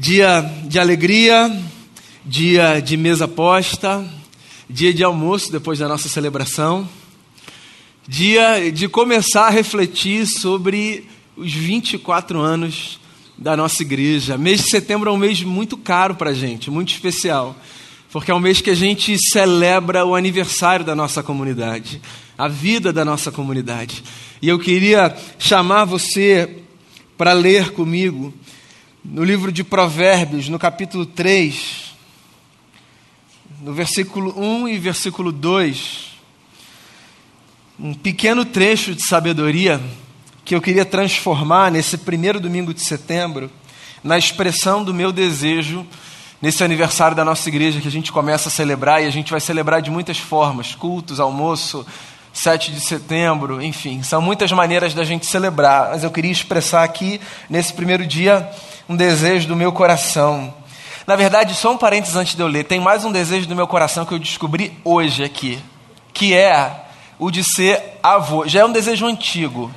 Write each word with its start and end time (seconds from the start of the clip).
Dia 0.00 0.42
de 0.66 0.78
alegria, 0.78 1.50
dia 2.24 2.78
de 2.78 2.96
mesa 2.96 3.26
posta, 3.26 4.08
dia 4.70 4.94
de 4.94 5.02
almoço 5.02 5.50
depois 5.50 5.80
da 5.80 5.88
nossa 5.88 6.08
celebração, 6.08 6.88
dia 8.06 8.70
de 8.70 8.86
começar 8.86 9.48
a 9.48 9.50
refletir 9.50 10.24
sobre 10.24 11.04
os 11.36 11.52
24 11.52 12.38
anos 12.38 13.00
da 13.36 13.56
nossa 13.56 13.82
igreja. 13.82 14.38
Mês 14.38 14.62
de 14.62 14.70
setembro 14.70 15.10
é 15.10 15.12
um 15.12 15.16
mês 15.16 15.42
muito 15.42 15.76
caro 15.76 16.14
para 16.14 16.30
a 16.30 16.34
gente, 16.34 16.70
muito 16.70 16.92
especial, 16.92 17.56
porque 18.12 18.30
é 18.30 18.34
um 18.34 18.38
mês 18.38 18.60
que 18.60 18.70
a 18.70 18.76
gente 18.76 19.18
celebra 19.18 20.04
o 20.04 20.14
aniversário 20.14 20.84
da 20.84 20.94
nossa 20.94 21.24
comunidade, 21.24 22.00
a 22.38 22.46
vida 22.46 22.92
da 22.92 23.04
nossa 23.04 23.32
comunidade. 23.32 24.04
E 24.40 24.48
eu 24.48 24.60
queria 24.60 25.12
chamar 25.40 25.86
você 25.86 26.62
para 27.16 27.32
ler 27.32 27.72
comigo 27.72 28.32
no 29.04 29.24
livro 29.24 29.52
de 29.52 29.62
Provérbios, 29.62 30.48
no 30.48 30.58
capítulo 30.58 31.06
3, 31.06 31.94
no 33.60 33.72
versículo 33.72 34.38
1 34.38 34.68
e 34.68 34.78
versículo 34.78 35.32
2, 35.32 36.18
um 37.78 37.94
pequeno 37.94 38.44
trecho 38.44 38.94
de 38.94 39.06
sabedoria 39.06 39.80
que 40.44 40.54
eu 40.54 40.60
queria 40.60 40.84
transformar 40.84 41.70
nesse 41.70 41.98
primeiro 41.98 42.40
domingo 42.40 42.74
de 42.74 42.80
setembro, 42.80 43.50
na 44.02 44.18
expressão 44.18 44.82
do 44.82 44.94
meu 44.94 45.12
desejo 45.12 45.86
nesse 46.40 46.62
aniversário 46.62 47.16
da 47.16 47.24
nossa 47.24 47.48
igreja 47.48 47.80
que 47.80 47.88
a 47.88 47.90
gente 47.90 48.12
começa 48.12 48.48
a 48.48 48.52
celebrar 48.52 49.02
e 49.02 49.06
a 49.06 49.10
gente 49.10 49.30
vai 49.30 49.40
celebrar 49.40 49.82
de 49.82 49.90
muitas 49.90 50.18
formas 50.18 50.74
cultos, 50.74 51.18
almoço, 51.18 51.84
7 52.32 52.70
de 52.70 52.80
setembro, 52.80 53.60
enfim, 53.60 54.02
são 54.02 54.22
muitas 54.22 54.52
maneiras 54.52 54.94
da 54.94 55.02
gente 55.02 55.26
celebrar, 55.26 55.90
mas 55.90 56.04
eu 56.04 56.10
queria 56.10 56.30
expressar 56.30 56.84
aqui, 56.84 57.20
nesse 57.50 57.72
primeiro 57.72 58.06
dia, 58.06 58.48
um 58.88 58.96
desejo 58.96 59.46
do 59.46 59.54
meu 59.54 59.70
coração. 59.70 60.52
Na 61.06 61.14
verdade, 61.14 61.54
só 61.54 61.72
um 61.72 61.76
parênteses 61.76 62.16
antes 62.16 62.34
de 62.34 62.42
eu 62.42 62.46
ler, 62.46 62.64
tem 62.64 62.80
mais 62.80 63.04
um 63.04 63.12
desejo 63.12 63.46
do 63.46 63.54
meu 63.54 63.66
coração 63.66 64.04
que 64.04 64.12
eu 64.12 64.18
descobri 64.18 64.78
hoje 64.84 65.22
aqui, 65.22 65.62
que 66.12 66.34
é 66.34 66.84
o 67.18 67.30
de 67.30 67.44
ser 67.44 67.98
avô. 68.02 68.46
Já 68.46 68.60
é 68.60 68.64
um 68.64 68.72
desejo 68.72 69.06
antigo. 69.06 69.70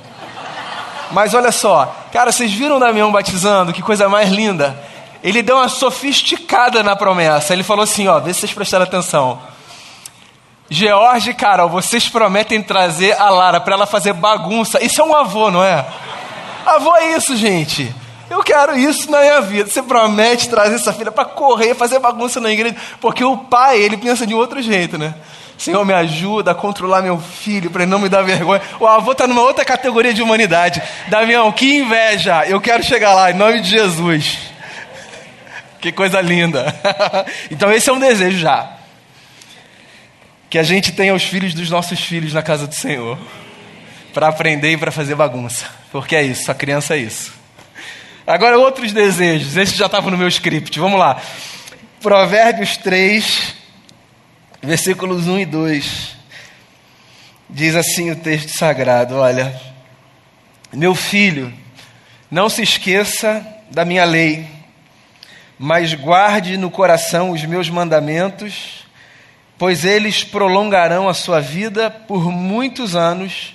Mas 1.10 1.34
olha 1.34 1.52
só, 1.52 1.94
cara, 2.10 2.32
vocês 2.32 2.52
viram 2.52 2.76
o 2.76 2.80
Damião 2.80 3.12
batizando? 3.12 3.72
Que 3.72 3.82
coisa 3.82 4.08
mais 4.08 4.30
linda. 4.30 4.82
Ele 5.22 5.42
deu 5.42 5.56
uma 5.56 5.68
sofisticada 5.68 6.82
na 6.82 6.96
promessa. 6.96 7.52
Ele 7.52 7.62
falou 7.62 7.84
assim: 7.84 8.08
ó, 8.08 8.18
vê 8.18 8.32
se 8.32 8.40
vocês 8.40 8.52
prestaram 8.52 8.84
atenção. 8.84 9.38
George 10.70 11.34
Carol, 11.34 11.68
vocês 11.68 12.08
prometem 12.08 12.62
trazer 12.62 13.12
a 13.20 13.28
Lara 13.28 13.60
para 13.60 13.74
ela 13.74 13.86
fazer 13.86 14.14
bagunça. 14.14 14.82
Isso 14.82 15.02
é 15.02 15.04
um 15.04 15.14
avô, 15.14 15.50
não 15.50 15.62
é? 15.62 15.84
Avô 16.64 16.96
é 16.96 17.14
isso, 17.14 17.36
gente. 17.36 17.94
Eu 18.32 18.42
quero 18.42 18.78
isso 18.78 19.10
na 19.10 19.20
minha 19.20 19.40
vida. 19.42 19.68
Você 19.68 19.82
promete 19.82 20.48
trazer 20.48 20.76
essa 20.76 20.90
filha 20.90 21.12
para 21.12 21.26
correr, 21.26 21.74
fazer 21.74 21.98
bagunça 21.98 22.40
na 22.40 22.50
igreja, 22.50 22.74
porque 22.98 23.22
o 23.22 23.36
pai, 23.36 23.78
ele 23.78 23.98
pensa 23.98 24.26
de 24.26 24.32
outro 24.32 24.62
jeito, 24.62 24.96
né? 24.96 25.14
Senhor, 25.58 25.84
me 25.84 25.92
ajuda 25.92 26.52
a 26.52 26.54
controlar 26.54 27.02
meu 27.02 27.20
filho 27.20 27.70
para 27.70 27.82
ele 27.82 27.90
não 27.90 27.98
me 27.98 28.08
dar 28.08 28.22
vergonha. 28.22 28.62
O 28.80 28.86
avô 28.86 29.12
está 29.12 29.26
numa 29.26 29.42
outra 29.42 29.66
categoria 29.66 30.14
de 30.14 30.22
humanidade. 30.22 30.82
Damião, 31.08 31.52
que 31.52 31.76
inveja! 31.76 32.46
Eu 32.46 32.58
quero 32.58 32.82
chegar 32.82 33.12
lá, 33.12 33.30
em 33.30 33.34
nome 33.34 33.60
de 33.60 33.68
Jesus. 33.68 34.38
Que 35.78 35.92
coisa 35.92 36.18
linda. 36.22 36.74
então, 37.50 37.70
esse 37.70 37.90
é 37.90 37.92
um 37.92 37.98
desejo 37.98 38.38
já 38.38 38.78
que 40.48 40.58
a 40.58 40.62
gente 40.62 40.92
tenha 40.92 41.14
os 41.14 41.22
filhos 41.22 41.52
dos 41.52 41.68
nossos 41.68 42.00
filhos 42.00 42.32
na 42.32 42.42
casa 42.42 42.66
do 42.66 42.74
Senhor, 42.74 43.18
para 44.12 44.28
aprender 44.28 44.72
e 44.72 44.76
para 44.76 44.90
fazer 44.90 45.14
bagunça, 45.14 45.64
porque 45.90 46.14
é 46.14 46.22
isso, 46.22 46.50
a 46.50 46.54
criança 46.54 46.94
é 46.94 46.98
isso. 46.98 47.41
Agora, 48.26 48.58
outros 48.58 48.92
desejos, 48.92 49.56
esse 49.56 49.76
já 49.76 49.86
estava 49.86 50.10
no 50.10 50.18
meu 50.18 50.28
script, 50.28 50.78
vamos 50.78 50.98
lá. 50.98 51.20
Provérbios 52.00 52.76
3, 52.76 53.54
versículos 54.62 55.26
1 55.26 55.40
e 55.40 55.46
2. 55.46 56.16
Diz 57.48 57.74
assim 57.74 58.10
o 58.10 58.16
texto 58.16 58.50
sagrado: 58.50 59.16
Olha, 59.16 59.58
meu 60.72 60.94
filho, 60.94 61.52
não 62.30 62.48
se 62.48 62.62
esqueça 62.62 63.46
da 63.70 63.84
minha 63.84 64.04
lei, 64.04 64.46
mas 65.58 65.94
guarde 65.94 66.56
no 66.56 66.70
coração 66.70 67.30
os 67.30 67.44
meus 67.44 67.68
mandamentos 67.68 68.82
pois 69.62 69.84
eles 69.84 70.24
prolongarão 70.24 71.08
a 71.08 71.14
sua 71.14 71.40
vida 71.40 71.88
por 71.88 72.32
muitos 72.32 72.96
anos 72.96 73.54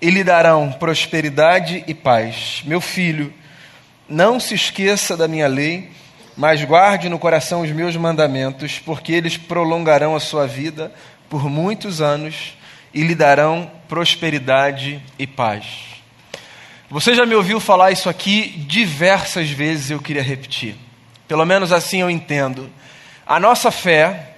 e 0.00 0.08
lhe 0.08 0.22
darão 0.22 0.70
prosperidade 0.70 1.82
e 1.88 1.92
paz. 1.92 2.62
Meu 2.64 2.80
filho, 2.80 3.34
não 4.10 4.40
se 4.40 4.54
esqueça 4.54 5.16
da 5.16 5.28
minha 5.28 5.46
lei, 5.46 5.88
mas 6.36 6.64
guarde 6.64 7.08
no 7.08 7.18
coração 7.18 7.60
os 7.62 7.70
meus 7.70 7.94
mandamentos, 7.94 8.80
porque 8.80 9.12
eles 9.12 9.36
prolongarão 9.36 10.16
a 10.16 10.20
sua 10.20 10.48
vida 10.48 10.92
por 11.28 11.48
muitos 11.48 12.00
anos 12.00 12.58
e 12.92 13.02
lhe 13.02 13.14
darão 13.14 13.70
prosperidade 13.88 15.00
e 15.16 15.26
paz. 15.28 15.64
Você 16.90 17.14
já 17.14 17.24
me 17.24 17.36
ouviu 17.36 17.60
falar 17.60 17.92
isso 17.92 18.08
aqui 18.08 18.48
diversas 18.66 19.48
vezes, 19.48 19.92
eu 19.92 20.00
queria 20.00 20.22
repetir. 20.22 20.74
Pelo 21.28 21.46
menos 21.46 21.70
assim 21.70 22.00
eu 22.00 22.10
entendo. 22.10 22.68
A 23.24 23.38
nossa 23.38 23.70
fé 23.70 24.34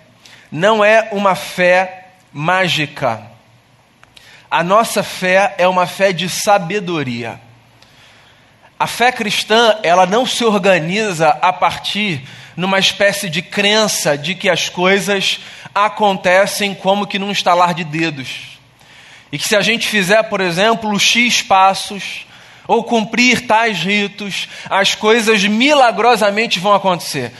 não 0.50 0.84
é 0.84 1.08
uma 1.12 1.34
fé 1.34 2.08
mágica. 2.30 3.22
A 4.50 4.62
nossa 4.62 5.02
fé 5.02 5.54
é 5.56 5.66
uma 5.66 5.86
fé 5.86 6.12
de 6.12 6.28
sabedoria. 6.28 7.40
A 8.82 8.86
fé 8.88 9.12
cristã, 9.12 9.78
ela 9.84 10.06
não 10.06 10.26
se 10.26 10.44
organiza 10.44 11.28
a 11.40 11.52
partir 11.52 12.20
numa 12.56 12.80
espécie 12.80 13.30
de 13.30 13.40
crença 13.40 14.18
de 14.18 14.34
que 14.34 14.48
as 14.48 14.68
coisas 14.68 15.38
acontecem 15.72 16.74
como 16.74 17.06
que 17.06 17.16
num 17.16 17.30
estalar 17.30 17.74
de 17.74 17.84
dedos. 17.84 18.58
E 19.30 19.38
que 19.38 19.46
se 19.46 19.54
a 19.54 19.60
gente 19.60 19.86
fizer, 19.86 20.24
por 20.24 20.40
exemplo, 20.40 20.98
X 20.98 21.42
passos, 21.42 22.26
ou 22.66 22.82
cumprir 22.82 23.46
tais 23.46 23.78
ritos, 23.78 24.48
as 24.68 24.96
coisas 24.96 25.44
milagrosamente 25.44 26.58
vão 26.58 26.74
acontecer. 26.74 27.32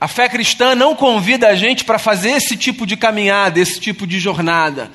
A 0.00 0.06
fé 0.06 0.28
cristã 0.28 0.76
não 0.76 0.94
convida 0.94 1.48
a 1.48 1.56
gente 1.56 1.84
para 1.84 1.98
fazer 1.98 2.30
esse 2.30 2.56
tipo 2.56 2.86
de 2.86 2.96
caminhada, 2.96 3.58
esse 3.58 3.80
tipo 3.80 4.06
de 4.06 4.20
jornada, 4.20 4.92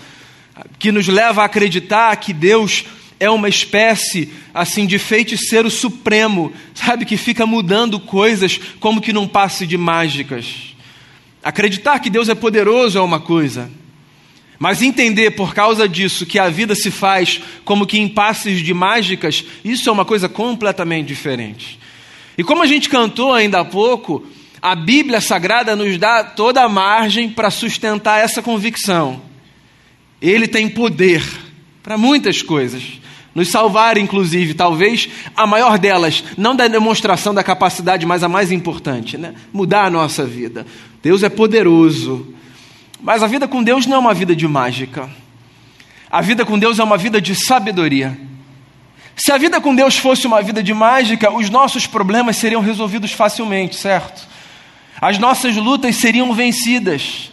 que 0.80 0.94
nos 0.94 1.10
leva 1.10 1.42
a 1.42 1.46
acreditar 1.46 2.16
que 2.16 2.32
Deus 2.32 2.86
é 3.22 3.30
uma 3.30 3.48
espécie 3.48 4.34
assim 4.52 4.88
de 4.88 4.98
feiticeiro 4.98 5.70
supremo, 5.70 6.52
sabe, 6.74 7.06
que 7.06 7.16
fica 7.16 7.46
mudando 7.46 8.00
coisas 8.00 8.60
como 8.80 9.00
que 9.00 9.14
num 9.14 9.28
passe 9.28 9.68
de 9.68 9.78
mágicas. 9.78 10.76
Acreditar 11.44 12.00
que 12.00 12.10
Deus 12.10 12.30
é 12.30 12.34
poderoso 12.34 12.98
é 12.98 13.02
uma 13.02 13.20
coisa, 13.20 13.70
mas 14.58 14.82
entender 14.82 15.32
por 15.32 15.54
causa 15.54 15.88
disso 15.88 16.26
que 16.26 16.40
a 16.40 16.50
vida 16.50 16.74
se 16.74 16.90
faz 16.90 17.40
como 17.64 17.86
que 17.86 18.00
em 18.00 18.08
passes 18.08 18.60
de 18.60 18.74
mágicas, 18.74 19.46
isso 19.64 19.88
é 19.88 19.92
uma 19.92 20.04
coisa 20.04 20.28
completamente 20.28 21.06
diferente. 21.06 21.80
E 22.36 22.44
como 22.44 22.64
a 22.64 22.66
gente 22.66 22.90
cantou 22.90 23.36
ainda 23.36 23.60
há 23.60 23.66
pouco, 23.66 24.26
a 24.60 24.74
Bíblia 24.74 25.22
Sagrada 25.22 25.76
nos 25.76 25.96
dá 26.00 26.24
toda 26.24 26.64
a 26.64 26.70
margem 26.70 27.30
para 27.30 27.52
sustentar 27.52 28.18
essa 28.18 28.42
convicção. 28.42 29.22
Ele 30.20 30.48
tem 30.48 30.68
poder 30.68 31.24
para 31.84 32.00
muitas 32.00 32.42
coisas. 32.42 33.01
Nos 33.34 33.50
salvar, 33.50 33.98
inclusive, 33.98 34.54
talvez 34.54 35.08
a 35.36 35.48
maior 35.48 35.78
delas, 35.78 36.24
não 36.38 36.56
da 36.56 36.68
demonstração 36.68 37.34
da 37.34 37.44
capacidade, 37.44 38.06
mas 38.06 38.24
a 38.24 38.30
mais 38.30 38.52
importante, 38.52 39.18
né? 39.18 39.34
mudar 39.54 39.86
a 39.86 39.90
nossa 39.90 40.26
vida. 40.26 40.66
Deus 41.02 41.24
é 41.24 41.30
poderoso. 41.30 42.34
Mas 43.02 43.24
a 43.24 43.28
vida 43.28 43.48
com 43.48 43.64
Deus 43.64 43.86
não 43.86 43.98
é 43.98 44.00
uma 44.00 44.14
vida 44.14 44.36
de 44.36 44.48
mágica. 44.48 45.10
A 46.10 46.22
vida 46.22 46.46
com 46.46 46.60
Deus 46.60 46.78
é 46.78 46.84
uma 46.84 46.98
vida 46.98 47.22
de 47.22 47.34
sabedoria. 47.34 48.20
Se 49.16 49.32
a 49.32 49.38
vida 49.38 49.62
com 49.62 49.74
Deus 49.74 49.98
fosse 49.98 50.28
uma 50.28 50.42
vida 50.42 50.62
de 50.62 50.74
mágica, 50.74 51.32
os 51.32 51.50
nossos 51.50 51.88
problemas 51.88 52.38
seriam 52.38 52.62
resolvidos 52.62 53.12
facilmente, 53.12 53.76
certo? 53.76 54.30
as 55.02 55.18
nossas 55.18 55.56
lutas 55.56 55.96
seriam 55.96 56.32
vencidas. 56.32 57.32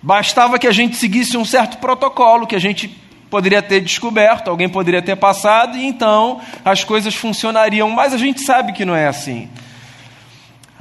Bastava 0.00 0.60
que 0.60 0.66
a 0.68 0.72
gente 0.72 0.96
seguisse 0.96 1.36
um 1.36 1.44
certo 1.44 1.78
protocolo 1.78 2.46
que 2.46 2.54
a 2.54 2.60
gente 2.60 2.96
poderia 3.30 3.62
ter 3.62 3.80
descoberto, 3.80 4.48
alguém 4.48 4.68
poderia 4.68 5.02
ter 5.02 5.16
passado, 5.16 5.76
e 5.76 5.84
então 5.84 6.40
as 6.64 6.84
coisas 6.84 7.14
funcionariam. 7.14 7.90
Mas 7.90 8.12
a 8.12 8.18
gente 8.18 8.40
sabe 8.40 8.72
que 8.72 8.84
não 8.84 8.94
é 8.94 9.06
assim. 9.06 9.48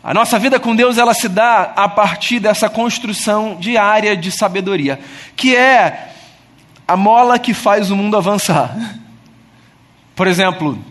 A 0.04 0.14
nossa 0.14 0.40
vida 0.40 0.60
com 0.60 0.76
Deus 0.76 0.98
ela 0.98 1.14
se 1.14 1.28
dá 1.28 1.74
a 1.76 1.90
partir 1.90 2.40
dessa 2.40 2.70
construção 2.70 3.58
diária 3.60 4.16
de 4.16 4.32
sabedoria, 4.32 5.00
que 5.36 5.56
é 5.56 6.12
a 6.88 6.96
mola 6.96 7.38
que 7.38 7.54
faz 7.54 7.92
o 7.92 7.96
mundo 7.96 8.16
avançar. 8.16 8.74
Por 10.16 10.26
exemplo, 10.26 10.82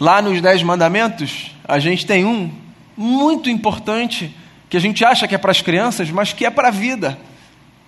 lá 0.00 0.22
nos 0.22 0.40
Dez 0.40 0.62
Mandamentos, 0.62 1.54
a 1.68 1.78
gente 1.78 2.06
tem 2.06 2.24
um 2.24 2.50
muito 2.96 3.50
importante 3.50 4.34
que 4.70 4.76
a 4.76 4.80
gente 4.80 5.04
acha 5.04 5.28
que 5.28 5.34
é 5.34 5.38
para 5.38 5.50
as 5.50 5.60
crianças, 5.60 6.10
mas 6.10 6.32
que 6.32 6.46
é 6.46 6.50
para 6.50 6.68
a 6.68 6.70
vida, 6.72 7.18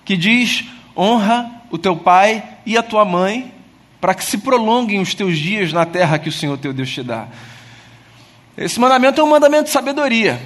que 0.04 0.16
diz: 0.16 0.64
honra 0.96 1.50
o 1.70 1.78
teu 1.78 1.96
pai 1.96 2.42
e 2.68 2.76
a 2.76 2.82
tua 2.82 3.02
mãe, 3.02 3.50
para 3.98 4.12
que 4.12 4.22
se 4.22 4.36
prolonguem 4.36 5.00
os 5.00 5.14
teus 5.14 5.38
dias 5.38 5.72
na 5.72 5.86
terra 5.86 6.18
que 6.18 6.28
o 6.28 6.32
Senhor 6.32 6.58
teu 6.58 6.70
Deus 6.70 6.90
te 6.90 7.02
dá. 7.02 7.26
Esse 8.54 8.78
mandamento 8.78 9.18
é 9.18 9.24
um 9.24 9.30
mandamento 9.30 9.64
de 9.64 9.70
sabedoria. 9.70 10.38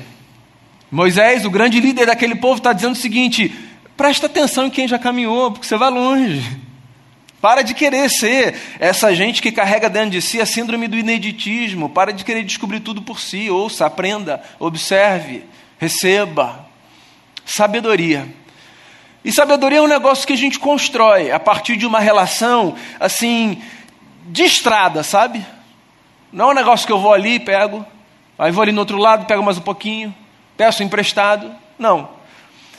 Moisés, 0.88 1.44
o 1.44 1.50
grande 1.50 1.80
líder 1.80 2.06
daquele 2.06 2.36
povo, 2.36 2.58
está 2.58 2.72
dizendo 2.72 2.92
o 2.92 2.96
seguinte: 2.96 3.52
presta 3.96 4.26
atenção 4.26 4.66
em 4.66 4.70
quem 4.70 4.86
já 4.86 5.00
caminhou, 5.00 5.50
porque 5.50 5.66
você 5.66 5.76
vai 5.76 5.90
longe. 5.90 6.44
Para 7.40 7.62
de 7.62 7.74
querer 7.74 8.08
ser 8.08 8.54
essa 8.78 9.12
gente 9.12 9.42
que 9.42 9.50
carrega 9.50 9.90
dentro 9.90 10.10
de 10.10 10.22
si 10.22 10.40
a 10.40 10.46
síndrome 10.46 10.86
do 10.86 10.96
ineditismo. 10.96 11.88
Para 11.88 12.12
de 12.12 12.24
querer 12.24 12.44
descobrir 12.44 12.78
tudo 12.78 13.02
por 13.02 13.18
si. 13.18 13.50
Ouça, 13.50 13.84
aprenda, 13.84 14.40
observe, 14.60 15.42
receba. 15.76 16.68
Sabedoria. 17.44 18.28
E 19.24 19.30
sabedoria 19.30 19.78
é 19.78 19.82
um 19.82 19.88
negócio 19.88 20.26
que 20.26 20.32
a 20.32 20.36
gente 20.36 20.58
constrói 20.58 21.30
a 21.30 21.38
partir 21.38 21.76
de 21.76 21.86
uma 21.86 22.00
relação, 22.00 22.74
assim, 22.98 23.62
de 24.26 24.42
estrada, 24.42 25.02
sabe? 25.02 25.44
Não 26.32 26.48
é 26.48 26.52
um 26.52 26.56
negócio 26.56 26.86
que 26.86 26.92
eu 26.92 26.98
vou 26.98 27.12
ali 27.12 27.34
e 27.34 27.40
pego, 27.40 27.86
aí 28.38 28.50
vou 28.50 28.62
ali 28.62 28.72
no 28.72 28.80
outro 28.80 28.96
lado, 28.96 29.26
pego 29.26 29.42
mais 29.42 29.58
um 29.58 29.62
pouquinho, 29.62 30.14
peço 30.56 30.82
emprestado. 30.82 31.54
Não. 31.78 32.08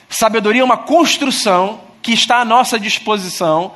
Sabedoria 0.09 0.61
é 0.61 0.65
uma 0.65 0.77
construção 0.77 1.81
que 2.01 2.11
está 2.11 2.37
à 2.37 2.45
nossa 2.45 2.79
disposição 2.79 3.73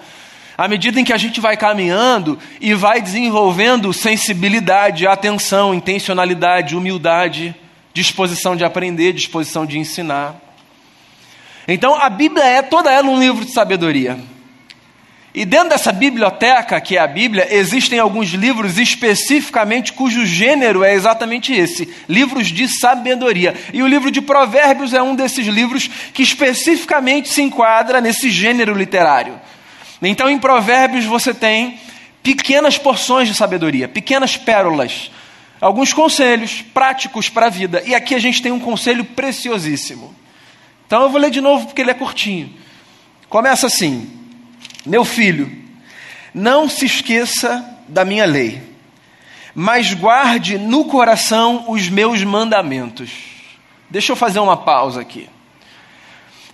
à 0.58 0.68
medida 0.68 1.00
em 1.00 1.04
que 1.04 1.14
a 1.14 1.18
gente 1.18 1.40
vai 1.40 1.56
caminhando 1.56 2.40
e 2.60 2.74
vai 2.74 3.00
desenvolvendo 3.00 3.94
sensibilidade, 3.94 5.06
atenção, 5.06 5.74
intencionalidade, 5.74 6.76
humildade, 6.76 7.56
disposição 7.94 8.56
de 8.56 8.66
aprender, 8.66 9.14
disposição 9.14 9.66
de 9.66 9.78
ensinar. 9.78 10.47
Então 11.68 11.96
a 11.96 12.10
Bíblia 12.10 12.46
é 12.46 12.62
toda 12.62 12.92
ela 12.92 13.10
um 13.10 13.20
livro 13.20 13.44
de 13.44 13.52
sabedoria. 13.52 14.18
E 15.38 15.46
dentro 15.46 15.70
dessa 15.70 15.92
biblioteca, 15.92 16.82
que 16.82 16.98
é 16.98 17.00
a 17.00 17.06
Bíblia, 17.06 17.48
existem 17.52 18.00
alguns 18.00 18.30
livros 18.30 18.80
especificamente 18.80 19.94
cujo 19.94 20.26
gênero 20.26 20.84
é 20.84 20.96
exatamente 20.96 21.54
esse: 21.54 21.88
livros 22.10 22.48
de 22.48 22.68
sabedoria. 22.68 23.54
E 23.72 23.84
o 23.84 23.88
livro 23.88 24.10
de 24.10 24.20
Provérbios 24.20 24.96
é 24.96 25.04
um 25.04 25.14
desses 25.14 25.46
livros 25.46 25.88
que 26.12 26.24
especificamente 26.24 27.30
se 27.30 27.44
enquadra 27.44 28.02
nesse 28.02 28.32
gênero 28.32 28.74
literário. 28.74 29.40
Então, 30.02 30.28
em 30.28 30.40
Provérbios, 30.40 31.06
você 31.06 31.36
tem 31.36 31.80
pequenas 32.24 32.80
porções 32.80 33.28
de 33.28 33.36
sabedoria, 33.36 33.88
pequenas 33.88 34.36
pérolas, 34.36 35.12
alguns 35.62 35.94
conselhos 35.94 36.64
práticos 36.74 37.30
para 37.30 37.46
a 37.46 37.50
vida. 37.50 37.84
E 37.86 37.94
aqui 37.94 38.16
a 38.16 38.20
gente 38.20 38.42
tem 38.42 38.52
um 38.52 38.60
conselho 38.60 39.06
preciosíssimo. 39.06 40.17
Então, 40.88 41.04
eu 41.04 41.10
vou 41.10 41.20
ler 41.20 41.30
de 41.30 41.42
novo 41.42 41.68
porque 41.68 41.82
ele 41.82 41.92
é 41.92 41.94
curtinho. 41.94 42.52
Começa 43.30 43.68
assim: 43.68 44.10
Meu 44.86 45.04
filho, 45.04 45.52
não 46.34 46.70
se 46.70 46.86
esqueça 46.86 47.64
da 47.88 48.06
minha 48.06 48.26
lei, 48.26 48.62
mas 49.54 49.94
guarde 49.94 50.58
no 50.58 50.86
coração 50.86 51.66
os 51.68 51.90
meus 51.90 52.24
mandamentos. 52.24 53.12
Deixa 53.90 54.14
eu 54.14 54.16
fazer 54.16 54.40
uma 54.40 54.58
pausa 54.58 55.02
aqui. 55.02 55.30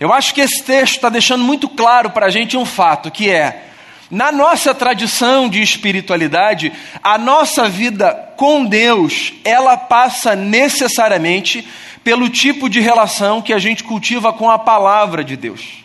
Eu 0.00 0.12
acho 0.12 0.34
que 0.34 0.40
esse 0.40 0.62
texto 0.62 0.96
está 0.96 1.08
deixando 1.08 1.44
muito 1.44 1.68
claro 1.68 2.10
para 2.10 2.26
a 2.26 2.30
gente 2.30 2.56
um 2.56 2.64
fato, 2.64 3.10
que 3.10 3.30
é, 3.30 3.68
na 4.10 4.32
nossa 4.32 4.74
tradição 4.74 5.48
de 5.48 5.62
espiritualidade, 5.62 6.72
a 7.02 7.16
nossa 7.16 7.68
vida 7.68 8.12
com 8.36 8.64
Deus, 8.64 9.32
ela 9.44 9.76
passa 9.76 10.34
necessariamente 10.34 11.66
pelo 12.04 12.28
tipo 12.28 12.68
de 12.68 12.78
relação 12.80 13.40
que 13.40 13.52
a 13.52 13.58
gente 13.58 13.82
cultiva 13.82 14.32
com 14.32 14.50
a 14.50 14.58
palavra 14.58 15.24
de 15.24 15.36
Deus. 15.36 15.82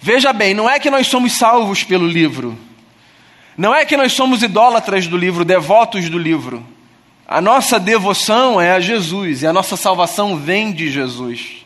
Veja 0.00 0.32
bem, 0.32 0.54
não 0.54 0.68
é 0.68 0.80
que 0.80 0.90
nós 0.90 1.06
somos 1.06 1.36
salvos 1.36 1.84
pelo 1.84 2.08
livro, 2.08 2.58
não 3.56 3.74
é 3.74 3.84
que 3.84 3.98
nós 3.98 4.14
somos 4.14 4.42
idólatras 4.42 5.06
do 5.06 5.18
livro, 5.18 5.44
devotos 5.44 6.08
do 6.08 6.18
livro. 6.18 6.66
A 7.28 7.40
nossa 7.40 7.78
devoção 7.78 8.58
é 8.58 8.72
a 8.72 8.80
Jesus 8.80 9.42
e 9.42 9.46
a 9.46 9.52
nossa 9.52 9.76
salvação 9.76 10.36
vem 10.36 10.72
de 10.72 10.90
Jesus. 10.90 11.60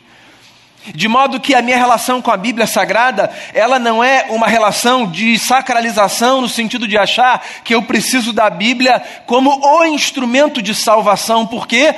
De 0.93 1.07
modo 1.07 1.39
que 1.39 1.55
a 1.55 1.61
minha 1.61 1.77
relação 1.77 2.21
com 2.21 2.29
a 2.29 2.37
Bíblia 2.37 2.67
Sagrada, 2.67 3.31
ela 3.53 3.79
não 3.79 4.03
é 4.03 4.27
uma 4.29 4.47
relação 4.47 5.09
de 5.09 5.39
sacralização 5.39 6.41
no 6.41 6.49
sentido 6.49 6.87
de 6.87 6.97
achar 6.97 7.43
que 7.63 7.73
eu 7.73 7.81
preciso 7.81 8.31
da 8.31 8.49
Bíblia 8.49 9.01
como 9.25 9.59
o 9.65 9.85
instrumento 9.85 10.61
de 10.61 10.75
salvação, 10.75 11.47
porque 11.47 11.95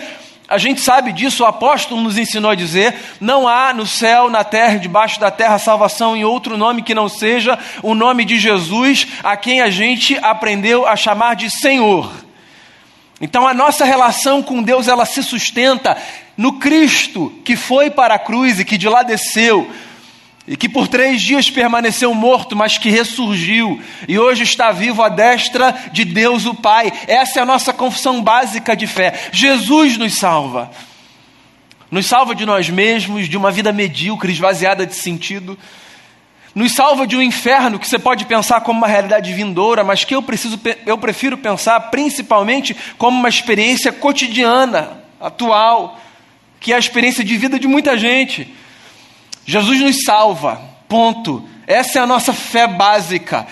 a 0.48 0.58
gente 0.58 0.80
sabe 0.80 1.12
disso, 1.12 1.44
o 1.44 1.46
apóstolo 1.46 2.02
nos 2.02 2.18
ensinou 2.18 2.52
a 2.52 2.56
dizer: 2.56 2.96
não 3.20 3.48
há 3.48 3.74
no 3.74 3.86
céu, 3.86 4.30
na 4.30 4.44
terra, 4.44 4.78
debaixo 4.78 5.20
da 5.20 5.30
terra, 5.30 5.60
salvação 5.60 6.16
em 6.16 6.24
outro 6.24 6.58
nome 6.58 6.84
que 6.84 6.96
não 6.96 7.10
seja 7.10 7.60
o 7.84 7.94
nome 7.94 8.24
de 8.24 8.40
Jesus, 8.40 9.08
a 9.24 9.36
quem 9.36 9.60
a 9.60 9.70
gente 9.70 10.18
aprendeu 10.22 10.88
a 10.88 10.96
chamar 10.96 11.36
de 11.36 11.50
Senhor. 11.50 12.10
Então 13.20 13.48
a 13.48 13.54
nossa 13.54 13.84
relação 13.84 14.42
com 14.42 14.64
Deus 14.64 14.88
ela 14.88 15.06
se 15.06 15.22
sustenta 15.22 15.98
no 16.38 16.54
Cristo 16.60 17.34
que 17.44 17.56
foi 17.56 17.90
para 17.90 18.14
a 18.14 18.20
cruz 18.20 18.60
e 18.60 18.66
que 18.66 18.78
de 18.78 18.88
lá 18.88 19.04
desceu 19.04 19.70
e 20.48 20.56
que 20.56 20.70
por 20.70 20.88
três 20.88 21.22
dias 21.22 21.50
permaneceu 21.50 22.14
morto, 22.14 22.56
mas 22.56 22.78
que 22.78 22.90
ressurgiu 22.90 23.82
e 24.08 24.18
hoje 24.18 24.44
está 24.44 24.72
vivo 24.72 25.04
à 25.04 25.10
destra 25.10 25.76
de 25.92 26.06
Deus 26.06 26.46
o 26.46 26.56
Pai. 26.56 26.92
Essa 27.08 27.40
é 27.40 27.42
a 27.42 27.46
nossa 27.46 27.74
confissão 27.74 28.22
básica 28.22 28.76
de 28.76 28.88
fé. 28.88 29.30
Jesus 29.32 29.98
nos 29.98 30.14
salva. 30.16 30.72
Nos 31.92 32.06
salva 32.06 32.34
de 32.34 32.46
nós 32.46 32.70
mesmos, 32.70 33.28
de 33.28 33.36
uma 33.36 33.52
vida 33.52 33.74
medíocre, 33.74 34.32
esvaziada 34.32 34.86
de 34.86 34.96
sentido 34.96 35.58
nos 36.58 36.74
salva 36.74 37.06
de 37.06 37.16
um 37.16 37.22
inferno 37.22 37.78
que 37.78 37.88
você 37.88 38.00
pode 38.00 38.26
pensar 38.26 38.62
como 38.62 38.80
uma 38.80 38.88
realidade 38.88 39.32
vindoura, 39.32 39.84
mas 39.84 40.04
que 40.04 40.16
eu, 40.16 40.24
preciso, 40.24 40.60
eu 40.88 40.98
prefiro 40.98 41.38
pensar 41.38 41.80
principalmente 41.92 42.76
como 42.98 43.16
uma 43.16 43.30
experiência 43.30 43.92
cotidiana, 43.92 45.04
atual, 45.22 46.02
que 46.60 46.74
é 46.74 46.76
a 46.76 46.80
experiência 46.80 47.24
de 47.24 47.38
vida 47.38 47.60
de 47.60 47.68
muita 47.68 47.96
gente. 47.96 48.52
Jesus 49.48 49.80
nos 49.80 50.04
salva, 50.04 50.62
ponto. 50.90 51.42
Essa 51.66 52.00
é 52.00 52.02
a 52.02 52.06
nossa 52.06 52.34
fé 52.34 52.68
básica. 52.68 53.48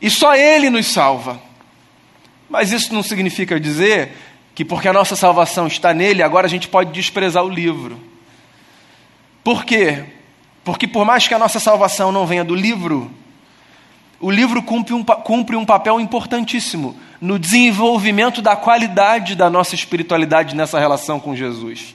E 0.00 0.10
só 0.10 0.36
Ele 0.36 0.68
nos 0.68 0.86
salva. 0.86 1.40
Mas 2.50 2.70
isso 2.70 2.92
não 2.92 3.02
significa 3.02 3.58
dizer 3.58 4.12
que 4.54 4.64
porque 4.64 4.88
a 4.88 4.92
nossa 4.92 5.16
salvação 5.16 5.66
está 5.66 5.94
nele, 5.94 6.22
agora 6.22 6.46
a 6.46 6.50
gente 6.50 6.68
pode 6.68 6.92
desprezar 6.92 7.42
o 7.42 7.48
livro. 7.48 7.98
Por 9.42 9.64
quê? 9.64 10.04
Porque 10.64 10.86
por 10.86 11.04
mais 11.04 11.26
que 11.26 11.32
a 11.32 11.38
nossa 11.38 11.58
salvação 11.58 12.12
não 12.12 12.26
venha 12.26 12.44
do 12.44 12.54
livro, 12.54 13.10
o 14.20 14.30
livro 14.30 14.62
cumpre 14.62 14.92
um, 14.92 15.02
cumpre 15.02 15.56
um 15.56 15.64
papel 15.64 15.98
importantíssimo 15.98 16.94
no 17.20 17.38
desenvolvimento 17.38 18.42
da 18.42 18.54
qualidade 18.54 19.34
da 19.34 19.48
nossa 19.48 19.74
espiritualidade 19.74 20.54
nessa 20.54 20.78
relação 20.78 21.18
com 21.18 21.34
Jesus. 21.34 21.94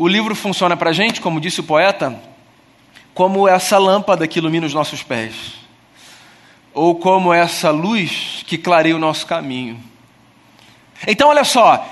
O 0.00 0.08
livro 0.08 0.34
funciona 0.34 0.78
para 0.78 0.88
a 0.88 0.92
gente, 0.94 1.20
como 1.20 1.38
disse 1.38 1.60
o 1.60 1.62
poeta, 1.62 2.18
como 3.12 3.46
essa 3.46 3.76
lâmpada 3.76 4.26
que 4.26 4.38
ilumina 4.38 4.66
os 4.66 4.72
nossos 4.72 5.02
pés, 5.02 5.34
ou 6.72 6.94
como 6.94 7.34
essa 7.34 7.70
luz 7.70 8.42
que 8.46 8.56
clareia 8.56 8.96
o 8.96 8.98
nosso 8.98 9.26
caminho. 9.26 9.78
Então, 11.06 11.28
olha 11.28 11.44
só, 11.44 11.86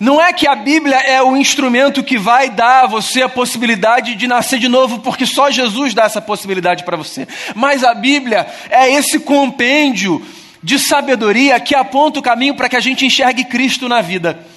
não 0.00 0.18
é 0.18 0.32
que 0.32 0.48
a 0.48 0.54
Bíblia 0.54 0.96
é 0.96 1.22
o 1.22 1.36
instrumento 1.36 2.02
que 2.02 2.16
vai 2.16 2.48
dar 2.48 2.84
a 2.84 2.86
você 2.86 3.20
a 3.20 3.28
possibilidade 3.28 4.14
de 4.14 4.26
nascer 4.26 4.58
de 4.58 4.66
novo, 4.66 5.00
porque 5.00 5.26
só 5.26 5.50
Jesus 5.50 5.92
dá 5.92 6.04
essa 6.04 6.22
possibilidade 6.22 6.84
para 6.84 6.96
você. 6.96 7.28
Mas 7.54 7.84
a 7.84 7.92
Bíblia 7.92 8.46
é 8.70 8.90
esse 8.90 9.20
compêndio 9.20 10.26
de 10.62 10.78
sabedoria 10.78 11.60
que 11.60 11.74
aponta 11.74 12.18
o 12.18 12.22
caminho 12.22 12.54
para 12.54 12.70
que 12.70 12.76
a 12.76 12.80
gente 12.80 13.04
enxergue 13.04 13.44
Cristo 13.44 13.90
na 13.90 14.00
vida. 14.00 14.55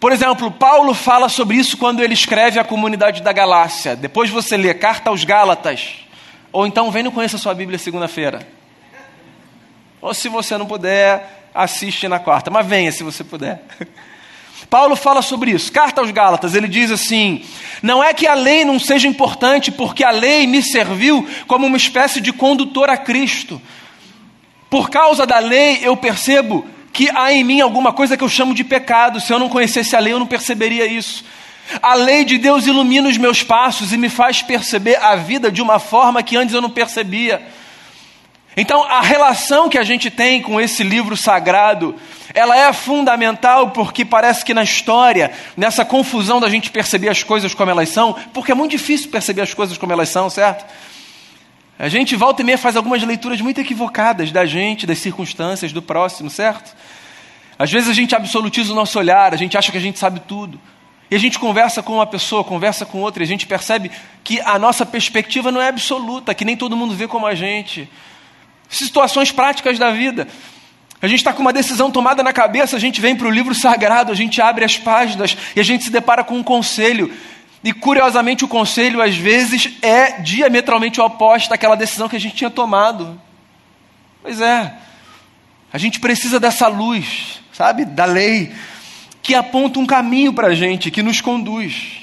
Por 0.00 0.12
exemplo, 0.12 0.50
Paulo 0.50 0.94
fala 0.94 1.28
sobre 1.28 1.58
isso 1.58 1.76
quando 1.76 2.02
ele 2.02 2.14
escreve 2.14 2.58
a 2.58 2.64
comunidade 2.64 3.20
da 3.20 3.34
Galácia. 3.34 3.94
Depois 3.94 4.30
você 4.30 4.56
lê 4.56 4.72
Carta 4.72 5.10
aos 5.10 5.24
Gálatas. 5.24 5.96
Ou 6.50 6.66
então 6.66 6.90
vem 6.90 7.02
no 7.02 7.12
Conheça 7.12 7.36
Sua 7.36 7.52
Bíblia 7.52 7.78
segunda-feira. 7.78 8.48
Ou 10.00 10.14
se 10.14 10.30
você 10.30 10.56
não 10.56 10.64
puder, 10.64 11.50
assiste 11.54 12.08
na 12.08 12.18
quarta. 12.18 12.50
Mas 12.50 12.66
venha 12.66 12.90
se 12.90 13.02
você 13.02 13.22
puder. 13.22 13.62
Paulo 14.70 14.96
fala 14.96 15.20
sobre 15.20 15.50
isso. 15.50 15.70
Carta 15.70 16.00
aos 16.00 16.10
Gálatas, 16.10 16.54
ele 16.54 16.66
diz 16.66 16.90
assim: 16.90 17.44
Não 17.82 18.02
é 18.02 18.14
que 18.14 18.26
a 18.26 18.34
lei 18.34 18.64
não 18.64 18.78
seja 18.78 19.06
importante, 19.06 19.70
porque 19.70 20.02
a 20.02 20.10
lei 20.10 20.46
me 20.46 20.62
serviu 20.62 21.28
como 21.46 21.66
uma 21.66 21.76
espécie 21.76 22.22
de 22.22 22.32
condutor 22.32 22.88
a 22.88 22.96
Cristo. 22.96 23.60
Por 24.70 24.88
causa 24.88 25.26
da 25.26 25.38
lei, 25.38 25.80
eu 25.82 25.94
percebo 25.94 26.64
que 26.92 27.08
há 27.10 27.32
em 27.32 27.44
mim 27.44 27.60
alguma 27.60 27.92
coisa 27.92 28.16
que 28.16 28.24
eu 28.24 28.28
chamo 28.28 28.54
de 28.54 28.64
pecado. 28.64 29.20
Se 29.20 29.32
eu 29.32 29.38
não 29.38 29.48
conhecesse 29.48 29.94
a 29.94 30.00
lei, 30.00 30.12
eu 30.12 30.18
não 30.18 30.26
perceberia 30.26 30.86
isso. 30.86 31.24
A 31.80 31.94
lei 31.94 32.24
de 32.24 32.36
Deus 32.36 32.66
ilumina 32.66 33.08
os 33.08 33.16
meus 33.16 33.42
passos 33.42 33.92
e 33.92 33.96
me 33.96 34.08
faz 34.08 34.42
perceber 34.42 34.96
a 34.96 35.14
vida 35.14 35.50
de 35.52 35.62
uma 35.62 35.78
forma 35.78 36.22
que 36.22 36.36
antes 36.36 36.54
eu 36.54 36.60
não 36.60 36.70
percebia. 36.70 37.40
Então, 38.56 38.82
a 38.82 39.00
relação 39.00 39.68
que 39.68 39.78
a 39.78 39.84
gente 39.84 40.10
tem 40.10 40.42
com 40.42 40.60
esse 40.60 40.82
livro 40.82 41.16
sagrado, 41.16 41.94
ela 42.34 42.56
é 42.56 42.72
fundamental 42.72 43.70
porque 43.70 44.04
parece 44.04 44.44
que 44.44 44.52
na 44.52 44.64
história, 44.64 45.30
nessa 45.56 45.84
confusão 45.84 46.40
da 46.40 46.48
gente 46.48 46.70
perceber 46.70 47.08
as 47.08 47.22
coisas 47.22 47.54
como 47.54 47.70
elas 47.70 47.88
são, 47.90 48.14
porque 48.34 48.50
é 48.50 48.54
muito 48.54 48.72
difícil 48.72 49.08
perceber 49.10 49.42
as 49.42 49.54
coisas 49.54 49.78
como 49.78 49.92
elas 49.92 50.08
são, 50.08 50.28
certo? 50.28 50.64
A 51.82 51.88
gente 51.88 52.14
volta 52.14 52.42
e 52.42 52.44
meia 52.44 52.58
faz 52.58 52.76
algumas 52.76 53.02
leituras 53.02 53.40
muito 53.40 53.58
equivocadas 53.58 54.30
da 54.30 54.44
gente, 54.44 54.86
das 54.86 54.98
circunstâncias, 54.98 55.72
do 55.72 55.80
próximo, 55.80 56.28
certo? 56.28 56.76
Às 57.58 57.72
vezes 57.72 57.88
a 57.88 57.94
gente 57.94 58.14
absolutiza 58.14 58.70
o 58.70 58.76
nosso 58.76 58.98
olhar, 58.98 59.32
a 59.32 59.36
gente 59.38 59.56
acha 59.56 59.72
que 59.72 59.78
a 59.78 59.80
gente 59.80 59.98
sabe 59.98 60.20
tudo. 60.20 60.60
E 61.10 61.16
a 61.16 61.18
gente 61.18 61.38
conversa 61.38 61.82
com 61.82 61.94
uma 61.94 62.06
pessoa, 62.06 62.44
conversa 62.44 62.84
com 62.84 63.00
outra, 63.00 63.22
e 63.22 63.24
a 63.24 63.26
gente 63.26 63.46
percebe 63.46 63.90
que 64.22 64.42
a 64.42 64.58
nossa 64.58 64.84
perspectiva 64.84 65.50
não 65.50 65.58
é 65.58 65.68
absoluta, 65.68 66.34
que 66.34 66.44
nem 66.44 66.54
todo 66.54 66.76
mundo 66.76 66.94
vê 66.94 67.08
como 67.08 67.26
a 67.26 67.34
gente. 67.34 67.88
Situações 68.68 69.32
práticas 69.32 69.78
da 69.78 69.90
vida. 69.90 70.28
A 71.00 71.08
gente 71.08 71.20
está 71.20 71.32
com 71.32 71.40
uma 71.40 71.52
decisão 71.52 71.90
tomada 71.90 72.22
na 72.22 72.30
cabeça, 72.30 72.76
a 72.76 72.78
gente 72.78 73.00
vem 73.00 73.16
para 73.16 73.26
o 73.26 73.30
livro 73.30 73.54
sagrado, 73.54 74.12
a 74.12 74.14
gente 74.14 74.38
abre 74.42 74.66
as 74.66 74.76
páginas 74.76 75.34
e 75.56 75.60
a 75.60 75.62
gente 75.62 75.84
se 75.84 75.90
depara 75.90 76.22
com 76.22 76.34
um 76.34 76.42
conselho. 76.42 77.10
E 77.62 77.72
curiosamente, 77.72 78.44
o 78.44 78.48
conselho, 78.48 79.02
às 79.02 79.16
vezes, 79.16 79.76
é 79.82 80.20
diametralmente 80.20 81.00
oposto 81.00 81.50
daquela 81.50 81.76
decisão 81.76 82.08
que 82.08 82.16
a 82.16 82.20
gente 82.20 82.34
tinha 82.34 82.50
tomado. 82.50 83.20
Pois 84.22 84.40
é, 84.40 84.74
a 85.72 85.78
gente 85.78 86.00
precisa 86.00 86.40
dessa 86.40 86.68
luz, 86.68 87.40
sabe, 87.52 87.84
da 87.84 88.04
lei, 88.04 88.52
que 89.22 89.34
aponta 89.34 89.78
um 89.78 89.86
caminho 89.86 90.32
para 90.32 90.48
a 90.48 90.54
gente, 90.54 90.90
que 90.90 91.02
nos 91.02 91.20
conduz 91.20 92.00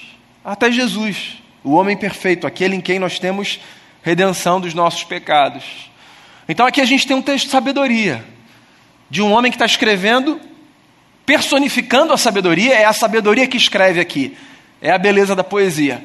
até 0.48 0.72
Jesus, 0.72 1.44
o 1.62 1.74
homem 1.74 1.98
perfeito, 1.98 2.48
aquele 2.48 2.74
em 2.74 2.80
quem 2.80 3.00
nós 3.00 3.20
temos 3.20 3.60
redenção 4.02 4.62
dos 4.62 4.74
nossos 4.74 5.04
pecados. 5.04 5.92
Então 6.48 6.66
aqui 6.66 6.80
a 6.80 6.86
gente 6.86 7.06
tem 7.06 7.18
um 7.18 7.22
texto 7.22 7.48
de 7.48 7.52
sabedoria, 7.52 8.24
de 9.10 9.22
um 9.22 9.34
homem 9.34 9.52
que 9.52 9.58
está 9.58 9.66
escrevendo, 9.66 10.40
personificando 11.26 12.14
a 12.14 12.18
sabedoria, 12.18 12.74
é 12.74 12.86
a 12.86 12.94
sabedoria 12.94 13.46
que 13.46 13.58
escreve 13.58 14.00
aqui, 14.00 14.38
é 14.88 14.92
a 14.92 14.98
beleza 14.98 15.36
da 15.36 15.44
poesia. 15.44 16.04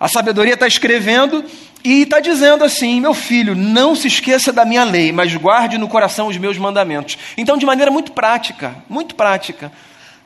A 0.00 0.08
sabedoria 0.08 0.54
está 0.54 0.66
escrevendo 0.66 1.44
e 1.84 2.02
está 2.02 2.20
dizendo 2.20 2.64
assim: 2.64 3.00
meu 3.00 3.14
filho, 3.14 3.54
não 3.54 3.94
se 3.94 4.08
esqueça 4.08 4.52
da 4.52 4.64
minha 4.64 4.84
lei, 4.84 5.12
mas 5.12 5.34
guarde 5.36 5.78
no 5.78 5.88
coração 5.88 6.26
os 6.26 6.36
meus 6.36 6.58
mandamentos. 6.58 7.16
Então, 7.36 7.56
de 7.56 7.64
maneira 7.64 7.90
muito 7.90 8.12
prática, 8.12 8.76
muito 8.88 9.14
prática. 9.14 9.72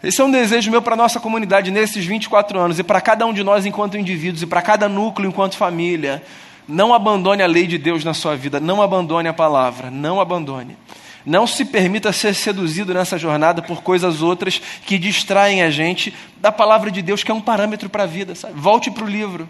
Esse 0.03 0.21
é 0.21 0.25
um 0.25 0.31
desejo 0.31 0.71
meu 0.71 0.83
para 0.83 0.95
a 0.95 0.97
nossa 0.97 1.21
comunidade 1.21 1.71
nesses 1.71 2.05
24 2.05 2.59
anos 2.59 2.79
e 2.79 2.83
para 2.83 3.01
cada 3.01 3.25
um 3.25 3.33
de 3.33 3.45
nós 3.45 3.65
enquanto 3.65 3.97
indivíduos 3.97 4.43
e 4.43 4.47
para 4.47 4.61
cada 4.61 4.89
núcleo 4.89 5.29
enquanto 5.29 5.57
família. 5.57 6.23
Não 6.67 6.95
abandone 6.95 7.43
a 7.43 7.47
lei 7.47 7.67
de 7.67 7.77
Deus 7.77 8.05
na 8.05 8.15
sua 8.15 8.37
vida, 8.37 8.59
não 8.59 8.81
abandone 8.81 9.29
a 9.29 9.33
palavra, 9.33 9.91
não 9.91 10.21
abandone. 10.21 10.77
Não 11.25 11.47
se 11.47 11.65
permita 11.65 12.13
ser 12.13 12.35
seduzido 12.35 12.93
nessa 12.93 13.17
jornada 13.17 13.63
por 13.63 13.83
coisas 13.83 14.23
outras 14.23 14.61
que 14.85 14.99
distraem 14.99 15.63
a 15.63 15.71
gente 15.71 16.13
da 16.39 16.51
palavra 16.51 16.91
de 16.91 17.01
Deus, 17.01 17.23
que 17.23 17.31
é 17.31 17.35
um 17.35 17.41
parâmetro 17.41 17.89
para 17.89 18.03
a 18.03 18.07
vida. 18.07 18.35
Sabe? 18.35 18.55
Volte 18.57 18.91
para 18.91 19.05
o 19.05 19.09
livro. 19.09 19.49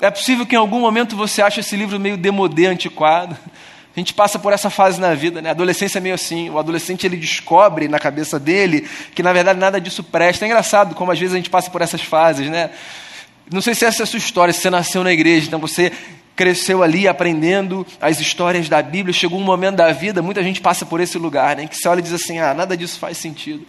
É 0.00 0.10
possível 0.10 0.44
que 0.44 0.54
em 0.54 0.58
algum 0.58 0.80
momento 0.80 1.16
você 1.16 1.40
ache 1.40 1.60
esse 1.60 1.76
livro 1.76 1.98
meio 1.98 2.16
demodê, 2.16 2.66
antiquado. 2.66 3.36
A 3.96 3.98
gente 3.98 4.12
passa 4.12 4.38
por 4.38 4.52
essa 4.52 4.68
fase 4.68 5.00
na 5.00 5.14
vida, 5.14 5.40
né? 5.40 5.48
A 5.48 5.52
adolescência 5.52 5.98
é 5.98 6.00
meio 6.02 6.14
assim. 6.14 6.50
O 6.50 6.58
adolescente 6.58 7.06
ele 7.06 7.16
descobre 7.16 7.88
na 7.88 7.98
cabeça 7.98 8.38
dele 8.38 8.86
que 9.14 9.22
na 9.22 9.32
verdade 9.32 9.58
nada 9.58 9.80
disso 9.80 10.02
presta. 10.02 10.44
É 10.44 10.48
engraçado 10.48 10.94
como 10.94 11.10
às 11.10 11.18
vezes 11.18 11.32
a 11.32 11.38
gente 11.38 11.48
passa 11.48 11.70
por 11.70 11.80
essas 11.80 12.02
fases, 12.02 12.50
né? 12.50 12.70
Não 13.50 13.62
sei 13.62 13.74
se 13.74 13.86
essa 13.86 14.02
é 14.02 14.04
a 14.04 14.06
sua 14.06 14.18
história, 14.18 14.52
se 14.52 14.60
você 14.60 14.68
nasceu 14.68 15.02
na 15.02 15.12
igreja, 15.12 15.46
então 15.46 15.60
você 15.60 15.92
cresceu 16.36 16.82
ali 16.82 17.08
aprendendo 17.08 17.84
as 18.00 18.20
histórias 18.20 18.68
da 18.68 18.82
Bíblia, 18.82 19.12
chegou 19.12 19.40
um 19.40 19.42
momento 19.42 19.76
da 19.76 19.90
vida, 19.90 20.20
muita 20.20 20.42
gente 20.42 20.60
passa 20.60 20.84
por 20.84 21.00
esse 21.00 21.16
lugar, 21.16 21.56
né, 21.56 21.66
que 21.66 21.74
você 21.74 21.88
olha 21.88 22.00
e 22.00 22.02
diz 22.02 22.12
assim: 22.12 22.38
ah, 22.38 22.52
nada 22.52 22.76
disso 22.76 22.98
faz 22.98 23.16
sentido. 23.16 23.66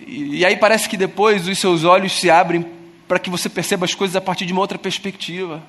E, 0.00 0.38
e 0.38 0.44
aí 0.46 0.56
parece 0.56 0.88
que 0.88 0.96
depois 0.96 1.46
os 1.46 1.58
seus 1.58 1.84
olhos 1.84 2.18
se 2.18 2.30
abrem 2.30 2.66
para 3.06 3.18
que 3.18 3.28
você 3.28 3.48
perceba 3.50 3.84
as 3.84 3.94
coisas 3.94 4.16
a 4.16 4.20
partir 4.20 4.46
de 4.46 4.52
uma 4.52 4.62
outra 4.62 4.78
perspectiva. 4.78 5.62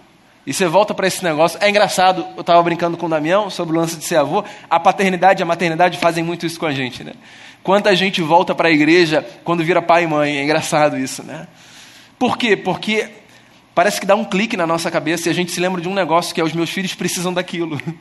E 0.46 0.54
você 0.54 0.66
volta 0.68 0.94
para 0.94 1.08
esse 1.08 1.24
negócio. 1.24 1.58
É 1.62 1.70
engraçado, 1.70 2.26
eu 2.36 2.42
estava 2.42 2.62
brincando 2.62 2.98
com 2.98 3.06
o 3.06 3.10
Damião 3.10 3.50
sobre 3.50 3.76
o 3.76 3.80
lance 3.80 3.96
de 3.96 4.04
ser 4.04 4.18
avô. 4.18 4.44
A 4.70 4.80
paternidade 4.80 5.42
e 5.42 5.44
a 5.44 5.46
maternidade 5.46 5.98
fazem 5.98 6.24
muito 6.24 6.46
isso 6.46 6.60
com 6.60 6.66
a 6.66 6.74
gente, 6.74 7.04
né? 7.04 7.14
Quanta 7.62 7.96
gente 7.96 8.22
volta 8.22 8.54
para 8.54 8.68
a 8.68 8.72
igreja 8.72 9.26
quando 9.44 9.64
vira 9.64 9.82
pai 9.82 10.04
e 10.04 10.08
mãe. 10.08 10.38
É 10.38 10.44
engraçado 10.44 10.98
isso, 10.98 11.24
né? 11.24 11.48
Por 12.20 12.38
quê? 12.38 12.58
Porque 12.58 13.10
parece 13.74 14.00
que 14.00 14.06
dá 14.06 14.16
um 14.16 14.26
clique 14.26 14.56
na 14.56 14.68
nossa 14.68 14.90
cabeça 14.90 15.28
e 15.28 15.32
a 15.32 15.34
gente 15.34 15.52
se 15.52 15.60
lembra 15.60 15.82
de 15.82 15.88
um 15.88 15.94
negócio 15.94 16.34
que 16.34 16.42
é 16.42 16.44
os 16.44 16.54
meus 16.54 16.70
filhos 16.70 16.94
precisam 16.94 17.34
daquilo. 17.34 17.80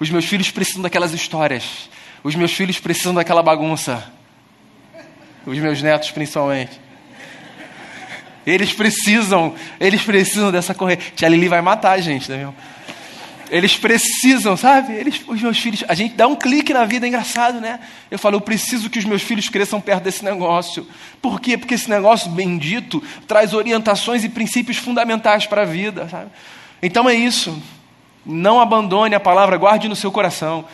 Os 0.00 0.10
meus 0.10 0.24
filhos 0.24 0.50
precisam 0.50 0.82
daquelas 0.82 1.12
histórias. 1.12 1.88
Os 2.24 2.34
meus 2.34 2.52
filhos 2.52 2.80
precisam 2.80 3.14
daquela 3.14 3.40
bagunça. 3.40 4.12
Os 5.46 5.56
meus 5.58 5.80
netos, 5.80 6.10
principalmente. 6.10 6.80
Eles 8.44 8.72
precisam, 8.72 9.54
eles 9.78 10.02
precisam 10.02 10.50
dessa 10.50 10.74
corrente. 10.74 11.12
Tia 11.14 11.28
Lili 11.28 11.46
vai 11.46 11.62
matar 11.62 11.92
a 11.92 12.00
gente, 12.00 12.26
vendo? 12.26 12.52
Eles 13.52 13.76
precisam, 13.76 14.56
sabe? 14.56 14.94
Eles, 14.94 15.20
os 15.28 15.42
meus 15.42 15.58
filhos, 15.58 15.84
a 15.86 15.92
gente 15.92 16.14
dá 16.14 16.26
um 16.26 16.34
clique 16.34 16.72
na 16.72 16.86
vida, 16.86 17.04
é 17.04 17.08
engraçado, 17.10 17.60
né? 17.60 17.80
Eu 18.10 18.18
falo, 18.18 18.36
eu 18.36 18.40
preciso 18.40 18.88
que 18.88 18.98
os 18.98 19.04
meus 19.04 19.20
filhos 19.20 19.50
cresçam 19.50 19.78
perto 19.78 20.04
desse 20.04 20.24
negócio. 20.24 20.88
Por 21.20 21.38
quê? 21.38 21.58
Porque 21.58 21.74
esse 21.74 21.90
negócio 21.90 22.30
bendito 22.30 23.02
traz 23.28 23.52
orientações 23.52 24.24
e 24.24 24.30
princípios 24.30 24.78
fundamentais 24.78 25.44
para 25.44 25.62
a 25.62 25.64
vida, 25.66 26.08
sabe? 26.08 26.30
Então 26.82 27.06
é 27.06 27.14
isso. 27.14 27.62
Não 28.24 28.58
abandone 28.58 29.14
a 29.14 29.20
palavra, 29.20 29.58
guarde 29.58 29.86
no 29.86 29.94
seu 29.94 30.10
coração. 30.10 30.64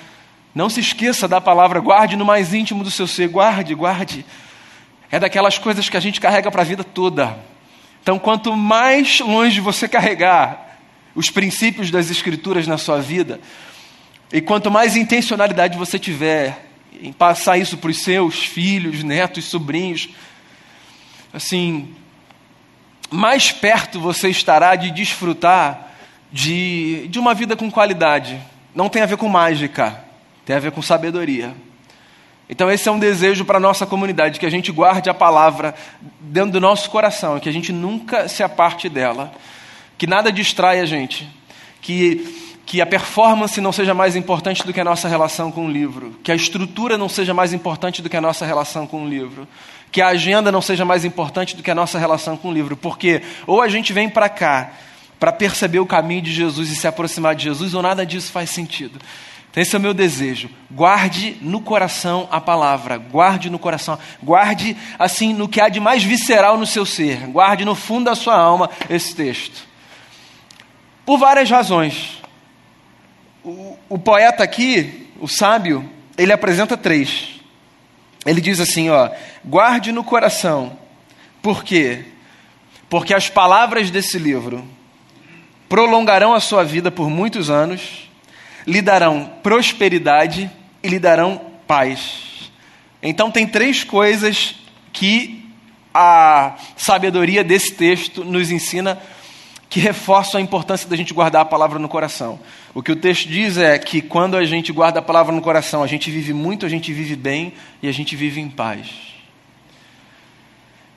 Não 0.55 0.71
se 0.71 0.79
esqueça 0.79 1.27
da 1.27 1.41
palavra, 1.41 1.81
guarde 1.81 2.15
no 2.15 2.25
mais 2.25 2.55
íntimo 2.55 2.85
do 2.85 2.93
seu 2.93 3.09
ser, 3.09 3.29
guarde, 3.29 3.75
guarde. 3.75 4.25
É 5.11 5.19
daquelas 5.19 5.59
coisas 5.59 5.89
que 5.89 5.97
a 5.97 6.01
gente 6.01 6.21
carrega 6.21 6.49
para 6.49 6.63
a 6.63 6.65
vida 6.65 6.85
toda. 6.85 7.37
Então, 8.01 8.21
quanto 8.21 8.57
mais 8.57 9.19
longe 9.19 9.61
você 9.61 9.89
carregar 9.89 10.68
os 11.19 11.31
princípios 11.31 11.91
das 11.91 12.13
Escrituras 12.13 12.69
na 12.69 12.79
sua 12.79 13.01
vida, 13.01 13.41
e 14.33 14.41
quanto 14.41 14.71
mais 14.71 14.95
intencionalidade 14.95 15.77
você 15.77 15.99
tiver 15.99 16.67
em 17.03 17.13
passar 17.13 17.59
isso 17.59 17.77
para 17.77 17.91
os 17.91 18.05
seus 18.05 18.45
filhos, 18.45 19.03
netos, 19.03 19.47
sobrinhos, 19.47 20.11
assim, 21.35 21.93
mais 23.11 23.51
perto 23.51 23.99
você 23.99 24.29
estará 24.29 24.77
de 24.77 24.93
desfrutar 24.93 25.91
de, 26.33 27.09
de 27.09 27.19
uma 27.19 27.35
vida 27.35 27.57
com 27.57 27.69
qualidade. 27.69 28.39
Não 28.73 28.89
tem 28.89 29.03
a 29.03 29.07
ver 29.07 29.17
com 29.17 29.29
mágica, 29.29 30.05
tem 30.47 30.55
a 30.55 30.61
ver 30.61 30.71
com 30.71 30.81
sabedoria. 30.81 31.53
Então, 32.49 32.71
esse 32.71 32.89
é 32.89 32.93
um 32.93 32.99
desejo 32.99 33.45
para 33.45 33.57
a 33.57 33.61
nossa 33.61 33.85
comunidade, 33.85 34.39
que 34.39 34.47
a 34.47 34.51
gente 34.51 34.71
guarde 34.71 35.11
a 35.11 35.15
palavra 35.15 35.75
dentro 36.21 36.53
do 36.53 36.61
nosso 36.61 36.89
coração, 36.91 37.41
que 37.41 37.49
a 37.49 37.53
gente 37.53 37.73
nunca 37.73 38.29
se 38.29 38.45
aparte 38.45 38.89
dela 38.89 39.35
que 39.99 40.07
nada 40.07 40.33
distrai 40.33 40.79
a 40.81 40.87
gente, 40.87 41.29
que, 41.83 42.57
que 42.65 42.81
a 42.81 42.87
performance 42.87 43.61
não 43.61 43.73
seja 43.73 43.93
mais 43.93 44.15
importante 44.15 44.65
do 44.65 44.73
que 44.73 44.81
a 44.81 44.85
nossa 44.85 45.09
relação 45.09 45.51
com 45.51 45.67
o 45.67 45.71
livro, 45.71 46.17
que 46.23 46.31
a 46.31 46.37
estrutura 46.37 46.97
não 46.97 47.09
seja 47.09 47.35
mais 47.35 47.53
importante 47.53 48.01
do 48.01 48.09
que 48.09 48.17
a 48.17 48.21
nossa 48.21 48.47
relação 48.47 48.87
com 48.87 49.05
o 49.05 49.09
livro, 49.09 49.47
que 49.91 50.01
a 50.01 50.09
agenda 50.09 50.53
não 50.53 50.63
seja 50.63 50.85
mais 50.85 51.05
importante 51.05 51.57
do 51.57 51.63
que 51.63 51.71
a 51.71 51.75
nossa 51.75 51.99
relação 51.99 52.37
com 52.37 52.49
o 52.49 52.53
livro, 52.53 52.77
porque 52.77 53.23
ou 53.47 53.61
a 53.61 53.69
gente 53.69 53.93
vem 53.93 54.09
para 54.09 54.29
cá 54.29 54.71
para 55.19 55.33
perceber 55.33 55.81
o 55.81 55.87
caminho 55.87 56.23
de 56.23 56.33
Jesus 56.33 56.71
e 56.71 56.77
se 56.77 56.87
aproximar 56.87 57.35
de 57.35 57.45
Jesus, 57.45 57.75
ou 57.75 57.83
nada 57.83 58.07
disso 58.07 58.31
faz 58.31 58.51
sentido. 58.51 59.01
Então, 59.51 59.63
esse 59.63 59.75
é 59.75 59.79
o 59.79 59.83
meu 59.83 59.95
desejo. 59.95 60.49
Guarde 60.71 61.37
no 61.41 61.61
coração 61.61 62.29
a 62.31 62.41
palavra, 62.41 62.99
guarde 62.99 63.51
no 63.51 63.59
coração, 63.59 63.99
guarde 64.23 64.77
assim 64.99 65.33
no 65.33 65.49
que 65.49 65.61
há 65.61 65.69
de 65.69 65.81
mais 65.81 66.05
visceral 66.05 66.57
no 66.57 66.67
seu 66.67 66.87
ser, 66.87 67.27
guarde 67.27 67.65
no 67.65 67.75
fundo 67.75 68.05
da 68.05 68.15
sua 68.15 68.39
alma 68.39 68.71
esse 68.89 69.15
texto. 69.15 69.68
Por 71.09 71.17
várias 71.17 71.49
razões. 71.49 72.21
O, 73.43 73.79
o 73.89 73.99
poeta 73.99 74.45
aqui, 74.45 75.09
o 75.19 75.27
sábio, 75.27 75.89
ele 76.19 76.35
apresenta 76.35 76.77
três. 76.77 77.41
Ele 78.27 78.43
diz 78.43 78.61
assim, 78.61 78.91
ó, 78.91 79.09
guarde 79.43 79.91
no 79.91 80.05
coração. 80.05 80.79
Por 81.41 81.65
quê? 81.65 82.05
Porque 82.91 83.15
as 83.15 83.27
palavras 83.27 83.91
desse 83.91 84.19
livro 84.19 84.63
prolongarão 85.67 86.35
a 86.35 86.41
sua 86.41 86.63
vida 86.63 86.91
por 86.91 87.09
muitos 87.09 87.49
anos, 87.49 88.11
lhe 88.67 88.83
darão 88.83 89.33
prosperidade 89.43 90.51
e 90.83 90.89
lhe 90.89 90.99
darão 90.99 91.41
paz. 91.67 92.51
Então 93.03 93.31
tem 93.31 93.47
três 93.47 93.83
coisas 93.83 94.57
que 94.93 95.51
a 95.95 96.55
sabedoria 96.77 97.43
desse 97.43 97.73
texto 97.73 98.23
nos 98.23 98.51
ensina 98.51 99.01
que 99.69 99.81
reforçam 99.81 100.41
a 100.41 100.43
importância 100.43 100.89
da 100.89 100.97
gente 100.97 101.13
guardar 101.13 101.43
a 101.43 101.45
palavra 101.45 101.79
no 101.79 101.89
coração. 101.89 102.41
O 102.75 102.83
que 102.83 102.91
o 102.91 102.97
texto 102.97 103.29
diz 103.29 103.59
é 103.59 103.79
que 103.79 104.01
quando 104.01 104.37
a 104.37 104.45
gente 104.45 104.73
guarda 104.73 105.01
a 105.01 105.03
palavra 105.03 105.35
no 105.35 105.43
coração, 105.43 105.83
a 105.83 105.87
gente 105.87 106.11
vive 106.11 106.33
muito, 106.33 106.65
a 106.65 106.69
gente 106.69 106.93
vive 106.93 107.15
bem 107.15 107.53
e 107.83 107.89
a 107.89 107.93
gente 107.93 108.17
vive 108.17 108.41
em 108.41 108.49
paz. 108.49 108.89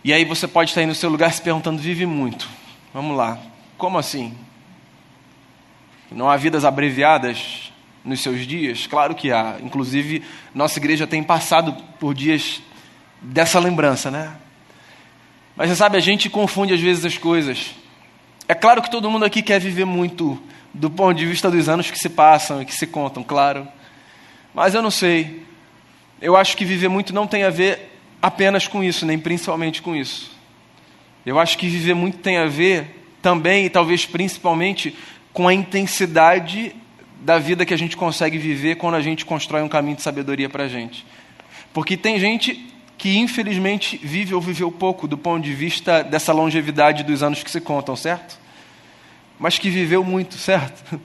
E 0.03 0.13
aí 0.13 0.23
você 0.23 0.47
pode 0.47 0.71
estar 0.71 0.81
aí 0.81 0.87
no 0.87 0.95
seu 0.95 1.09
lugar 1.09 1.31
se 1.33 1.41
perguntando: 1.41 1.81
vive 1.81 2.05
muito? 2.05 2.47
Vamos 2.93 3.15
lá, 3.15 3.37
como 3.77 3.97
assim? 3.97 4.35
Não 6.09 6.29
há 6.29 6.37
vidas 6.37 6.65
abreviadas 6.65 7.71
nos 8.03 8.21
seus 8.21 8.45
dias? 8.47 8.87
Claro 8.87 9.15
que 9.15 9.31
há. 9.31 9.57
Inclusive, 9.61 10.23
nossa 10.53 10.79
igreja 10.79 11.05
tem 11.05 11.23
passado 11.23 11.73
por 11.99 12.13
dias 12.13 12.61
dessa 13.21 13.59
lembrança, 13.59 14.09
né? 14.09 14.35
Mas 15.55 15.69
você 15.69 15.75
sabe, 15.75 15.97
a 15.97 16.01
gente 16.01 16.29
confunde 16.29 16.73
às 16.73 16.79
vezes 16.79 17.05
as 17.05 17.17
coisas. 17.17 17.75
É 18.51 18.53
claro 18.53 18.81
que 18.81 18.91
todo 18.91 19.09
mundo 19.09 19.23
aqui 19.23 19.41
quer 19.41 19.61
viver 19.61 19.85
muito 19.85 20.37
do 20.73 20.89
ponto 20.89 21.17
de 21.17 21.25
vista 21.25 21.49
dos 21.49 21.69
anos 21.69 21.89
que 21.89 21.97
se 21.97 22.09
passam 22.09 22.61
e 22.61 22.65
que 22.65 22.75
se 22.75 22.85
contam, 22.85 23.23
claro. 23.23 23.65
Mas 24.53 24.75
eu 24.75 24.81
não 24.81 24.91
sei. 24.91 25.45
eu 26.21 26.35
acho 26.35 26.57
que 26.57 26.65
viver 26.65 26.89
muito 26.89 27.13
não 27.13 27.25
tem 27.25 27.45
a 27.45 27.49
ver 27.49 27.97
apenas 28.21 28.67
com 28.67 28.83
isso, 28.83 29.05
nem 29.05 29.17
principalmente 29.17 29.81
com 29.81 29.95
isso. 29.95 30.31
Eu 31.25 31.39
acho 31.39 31.57
que 31.57 31.69
viver 31.69 31.93
muito 31.93 32.17
tem 32.17 32.39
a 32.39 32.45
ver 32.45 33.07
também 33.21 33.67
e 33.67 33.69
talvez 33.69 34.05
principalmente 34.05 34.97
com 35.31 35.47
a 35.47 35.53
intensidade 35.53 36.75
da 37.21 37.39
vida 37.39 37.65
que 37.65 37.73
a 37.73 37.77
gente 37.77 37.95
consegue 37.95 38.37
viver 38.37 38.75
quando 38.75 38.95
a 38.95 39.01
gente 39.01 39.23
constrói 39.23 39.61
um 39.61 39.69
caminho 39.69 39.95
de 39.95 40.01
sabedoria 40.01 40.49
para 40.49 40.65
a 40.65 40.67
gente. 40.67 41.05
Porque 41.71 41.95
tem 41.95 42.19
gente 42.19 42.69
que 42.97 43.17
infelizmente 43.17 43.97
vive 44.03 44.35
ou 44.35 44.41
viveu 44.41 44.69
pouco 44.69 45.07
do 45.07 45.17
ponto 45.17 45.41
de 45.41 45.53
vista 45.53 46.03
dessa 46.03 46.33
longevidade 46.33 47.01
dos 47.05 47.23
anos 47.23 47.41
que 47.41 47.49
se 47.49 47.61
contam, 47.61 47.95
certo? 47.95 48.40
Mas 49.41 49.57
que 49.57 49.71
viveu 49.71 50.03
muito, 50.03 50.37
certo? 50.37 51.01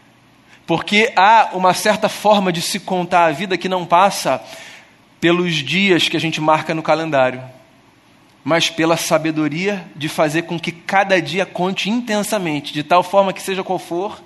Porque 0.64 1.12
há 1.16 1.50
uma 1.54 1.74
certa 1.74 2.08
forma 2.08 2.52
de 2.52 2.62
se 2.62 2.78
contar 2.78 3.24
a 3.24 3.32
vida 3.32 3.58
que 3.58 3.68
não 3.68 3.84
passa 3.84 4.40
pelos 5.20 5.56
dias 5.56 6.08
que 6.08 6.16
a 6.16 6.20
gente 6.20 6.40
marca 6.40 6.72
no 6.72 6.84
calendário, 6.84 7.42
mas 8.44 8.70
pela 8.70 8.96
sabedoria 8.96 9.84
de 9.96 10.08
fazer 10.08 10.42
com 10.42 10.56
que 10.56 10.70
cada 10.70 11.20
dia 11.20 11.44
conte 11.44 11.90
intensamente, 11.90 12.72
de 12.72 12.84
tal 12.84 13.02
forma 13.02 13.32
que 13.32 13.42
seja 13.42 13.64
qual 13.64 13.80
for, 13.80 14.22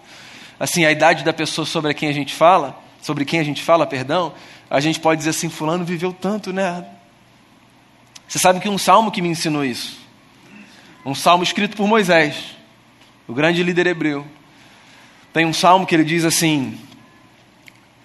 assim, 0.60 0.84
a 0.84 0.92
idade 0.92 1.24
da 1.24 1.32
pessoa 1.32 1.66
sobre 1.66 1.94
quem 1.94 2.10
a 2.10 2.12
gente 2.12 2.34
fala, 2.34 2.78
sobre 3.00 3.24
quem 3.24 3.40
a 3.40 3.44
gente 3.44 3.62
fala, 3.62 3.86
perdão, 3.86 4.34
a 4.68 4.78
gente 4.78 5.00
pode 5.00 5.20
dizer 5.20 5.30
assim, 5.30 5.48
fulano 5.48 5.86
viveu 5.86 6.12
tanto, 6.12 6.52
né? 6.52 6.84
Você 8.28 8.38
sabe 8.38 8.60
que 8.60 8.68
um 8.68 8.76
salmo 8.76 9.10
que 9.10 9.22
me 9.22 9.30
ensinou 9.30 9.64
isso, 9.64 9.96
um 11.02 11.14
salmo 11.14 11.42
escrito 11.42 11.78
por 11.78 11.88
Moisés, 11.88 12.54
o 13.26 13.34
grande 13.34 13.62
líder 13.62 13.86
hebreu, 13.86 14.26
tem 15.32 15.46
um 15.46 15.52
salmo 15.52 15.86
que 15.86 15.94
ele 15.94 16.04
diz 16.04 16.24
assim: 16.24 16.78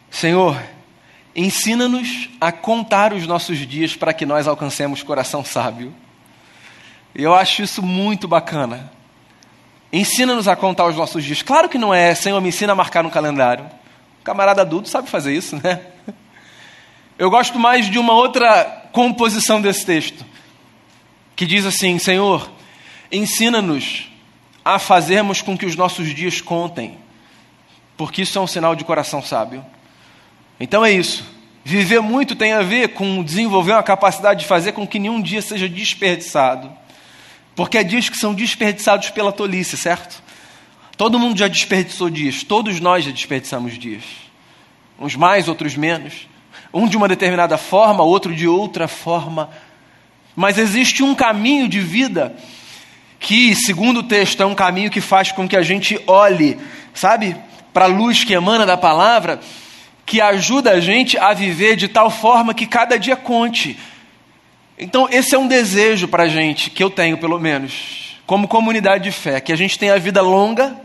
Senhor, 0.09 0.57
Ensina-nos 1.35 2.29
a 2.41 2.51
contar 2.51 3.13
os 3.13 3.27
nossos 3.27 3.59
dias 3.59 3.95
para 3.95 4.13
que 4.13 4.25
nós 4.25 4.47
alcancemos 4.47 5.03
coração 5.03 5.41
sábio. 5.45 5.93
Eu 7.13 7.33
acho 7.33 7.61
isso 7.61 7.81
muito 7.81 8.27
bacana. 8.27 8.91
Ensina-nos 9.91 10.47
a 10.47 10.55
contar 10.55 10.87
os 10.87 10.95
nossos 10.97 11.23
dias. 11.23 11.41
Claro 11.41 11.69
que 11.69 11.77
não 11.77 11.93
é, 11.93 12.13
Senhor, 12.13 12.41
me 12.41 12.49
ensina 12.49 12.73
a 12.73 12.75
marcar 12.75 13.03
no 13.03 13.11
calendário. 13.11 13.65
O 14.19 14.23
camarada 14.23 14.63
adulto 14.63 14.89
sabe 14.89 15.09
fazer 15.09 15.33
isso, 15.33 15.55
né? 15.63 15.79
Eu 17.17 17.29
gosto 17.29 17.59
mais 17.59 17.89
de 17.89 17.97
uma 17.97 18.13
outra 18.13 18.89
composição 18.91 19.61
desse 19.61 19.85
texto, 19.85 20.25
que 21.35 21.45
diz 21.45 21.65
assim: 21.65 21.97
Senhor, 21.99 22.49
ensina-nos 23.11 24.09
a 24.75 24.79
fazermos 24.79 25.41
com 25.41 25.57
que 25.57 25.65
os 25.65 25.75
nossos 25.75 26.13
dias 26.13 26.41
contem, 26.41 26.97
porque 27.97 28.21
isso 28.21 28.37
é 28.37 28.41
um 28.41 28.47
sinal 28.47 28.75
de 28.75 28.83
coração 28.83 29.21
sábio. 29.21 29.65
Então 30.59 30.85
é 30.85 30.91
isso. 30.91 31.23
Viver 31.63 31.99
muito 32.01 32.35
tem 32.35 32.53
a 32.53 32.61
ver 32.61 32.89
com 32.89 33.23
desenvolver 33.23 33.73
uma 33.73 33.83
capacidade 33.83 34.41
de 34.41 34.45
fazer 34.45 34.71
com 34.71 34.87
que 34.87 34.99
nenhum 34.99 35.21
dia 35.21 35.41
seja 35.41 35.67
desperdiçado. 35.67 36.71
Porque 37.55 37.77
há 37.77 37.83
dias 37.83 38.09
que 38.09 38.17
são 38.17 38.33
desperdiçados 38.33 39.09
pela 39.09 39.31
tolice, 39.31 39.75
certo? 39.75 40.23
Todo 40.95 41.19
mundo 41.19 41.37
já 41.37 41.47
desperdiçou 41.47 42.09
dias, 42.09 42.43
todos 42.43 42.79
nós 42.79 43.05
já 43.05 43.11
desperdiçamos 43.11 43.77
dias. 43.77 44.03
Uns 44.99 45.15
mais, 45.15 45.47
outros 45.47 45.75
menos. 45.75 46.27
Um 46.73 46.87
de 46.87 46.97
uma 46.97 47.07
determinada 47.07 47.57
forma, 47.57 48.03
outro 48.03 48.35
de 48.35 48.47
outra 48.47 48.87
forma. 48.87 49.49
Mas 50.35 50.57
existe 50.57 51.03
um 51.03 51.15
caminho 51.15 51.67
de 51.67 51.79
vida 51.79 52.35
que, 53.19 53.55
segundo 53.55 53.99
o 53.99 54.03
texto, 54.03 54.41
é 54.41 54.45
um 54.45 54.55
caminho 54.55 54.89
que 54.89 55.01
faz 55.01 55.31
com 55.31 55.47
que 55.47 55.57
a 55.57 55.61
gente 55.61 55.99
olhe, 56.07 56.57
sabe, 56.93 57.35
para 57.73 57.85
a 57.85 57.87
luz 57.87 58.23
que 58.23 58.33
emana 58.33 58.65
da 58.65 58.77
palavra 58.77 59.39
que 60.09 60.19
ajuda 60.19 60.71
a 60.71 60.79
gente 60.79 61.19
a 61.19 61.35
viver 61.35 61.75
de 61.75 61.87
tal 61.87 62.09
forma 62.09 62.51
que 62.51 62.65
cada 62.65 62.97
dia 62.97 63.15
conte. 63.15 63.77
Então, 64.75 65.07
esse 65.11 65.35
é 65.35 65.37
um 65.37 65.47
desejo 65.47 66.07
para 66.07 66.23
a 66.23 66.27
gente, 66.27 66.71
que 66.71 66.83
eu 66.83 66.89
tenho 66.89 67.15
pelo 67.19 67.39
menos, 67.39 68.17
como 68.25 68.47
comunidade 68.47 69.03
de 69.03 69.11
fé, 69.11 69.39
que 69.39 69.53
a 69.53 69.55
gente 69.55 69.77
tenha 69.77 69.93
a 69.93 69.99
vida 69.99 70.19
longa, 70.19 70.75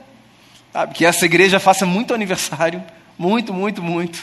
sabe? 0.71 0.93
que 0.93 1.07
essa 1.07 1.25
igreja 1.25 1.59
faça 1.59 1.87
muito 1.87 2.13
aniversário, 2.13 2.85
muito, 3.19 3.55
muito, 3.55 3.83
muito. 3.83 4.23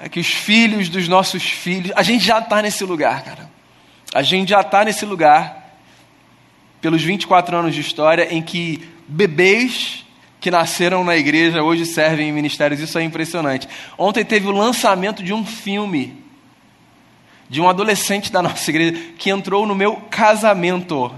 É 0.00 0.08
que 0.08 0.20
os 0.20 0.28
filhos 0.28 0.88
dos 0.88 1.08
nossos 1.08 1.42
filhos, 1.42 1.90
a 1.96 2.04
gente 2.04 2.24
já 2.24 2.38
está 2.38 2.62
nesse 2.62 2.84
lugar, 2.84 3.24
cara. 3.24 3.50
A 4.14 4.22
gente 4.22 4.50
já 4.50 4.60
está 4.60 4.84
nesse 4.84 5.04
lugar, 5.04 5.59
pelos 6.80 7.02
24 7.02 7.56
anos 7.56 7.74
de 7.74 7.80
história, 7.80 8.32
em 8.32 8.42
que 8.42 8.88
bebês 9.06 10.04
que 10.40 10.50
nasceram 10.50 11.04
na 11.04 11.16
igreja 11.16 11.62
hoje 11.62 11.84
servem 11.84 12.30
em 12.30 12.32
ministérios. 12.32 12.80
Isso 12.80 12.98
é 12.98 13.02
impressionante. 13.02 13.68
Ontem 13.98 14.24
teve 14.24 14.46
o 14.46 14.52
lançamento 14.52 15.22
de 15.22 15.32
um 15.32 15.44
filme 15.44 16.18
de 17.48 17.60
um 17.60 17.68
adolescente 17.68 18.30
da 18.30 18.40
nossa 18.42 18.70
igreja 18.70 19.12
que 19.18 19.28
entrou 19.28 19.66
no 19.66 19.74
meu 19.74 19.96
casamento. 20.10 21.12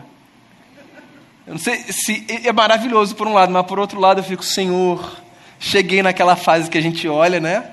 Eu 1.47 1.55
não 1.55 1.59
sei 1.59 1.77
se 1.91 2.27
é 2.45 2.53
maravilhoso 2.53 3.15
por 3.15 3.27
um 3.27 3.35
lado, 3.35 3.53
mas 3.53 3.67
por 3.67 3.79
outro 3.79 4.01
lado 4.01 4.21
eu 4.21 4.25
fico, 4.25 4.45
Senhor, 4.45 5.21
cheguei 5.61 6.03
naquela 6.03 6.35
fase 6.35 6.71
que 6.71 6.79
a 6.79 6.83
gente 6.83 7.07
olha, 7.07 7.39
né? 7.39 7.65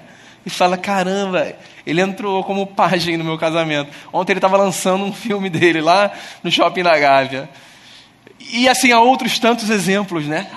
E 0.45 0.49
fala, 0.49 0.78
caramba, 0.78 1.54
ele 1.86 2.02
entrou 2.02 2.43
como 2.43 2.65
pajem 2.65 3.17
no 3.17 3.23
meu 3.23 3.38
casamento. 3.38 3.91
Ontem 4.12 4.34
ele 4.34 4.38
estava 4.39 4.58
lançando 4.58 5.04
um 5.04 5.13
filme 5.13 5.49
dele 5.49 5.82
lá 5.82 6.12
no 6.43 6.52
shopping 6.52 6.84
da 6.84 6.97
Gávea. 6.97 7.49
E 8.39 8.67
assim, 8.67 8.91
há 8.91 8.99
outros 8.99 9.38
tantos 9.38 9.69
exemplos, 9.69 10.25
né? 10.25 10.47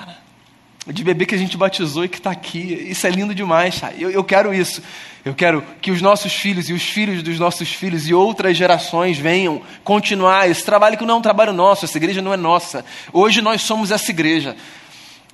de 0.86 1.04
bebê 1.04 1.26
que 1.26 1.34
a 1.34 1.38
gente 1.38 1.56
batizou 1.56 2.04
e 2.04 2.08
que 2.08 2.18
está 2.18 2.30
aqui. 2.30 2.88
Isso 2.90 3.06
é 3.06 3.10
lindo 3.10 3.34
demais. 3.34 3.80
Eu, 3.96 4.10
eu 4.10 4.24
quero 4.24 4.52
isso. 4.52 4.82
Eu 5.24 5.34
quero 5.34 5.62
que 5.80 5.92
os 5.92 6.02
nossos 6.02 6.32
filhos 6.32 6.68
e 6.68 6.72
os 6.72 6.82
filhos 6.82 7.22
dos 7.22 7.38
nossos 7.38 7.68
filhos 7.72 8.08
e 8.08 8.14
outras 8.14 8.56
gerações 8.56 9.16
venham 9.16 9.62
continuar 9.84 10.50
esse 10.50 10.64
trabalho 10.64 10.98
que 10.98 11.04
não 11.04 11.14
é 11.14 11.18
um 11.18 11.22
trabalho 11.22 11.52
nosso, 11.52 11.84
essa 11.84 11.96
igreja 11.96 12.20
não 12.20 12.34
é 12.34 12.36
nossa. 12.36 12.84
Hoje 13.12 13.40
nós 13.40 13.62
somos 13.62 13.92
essa 13.92 14.10
igreja. 14.10 14.56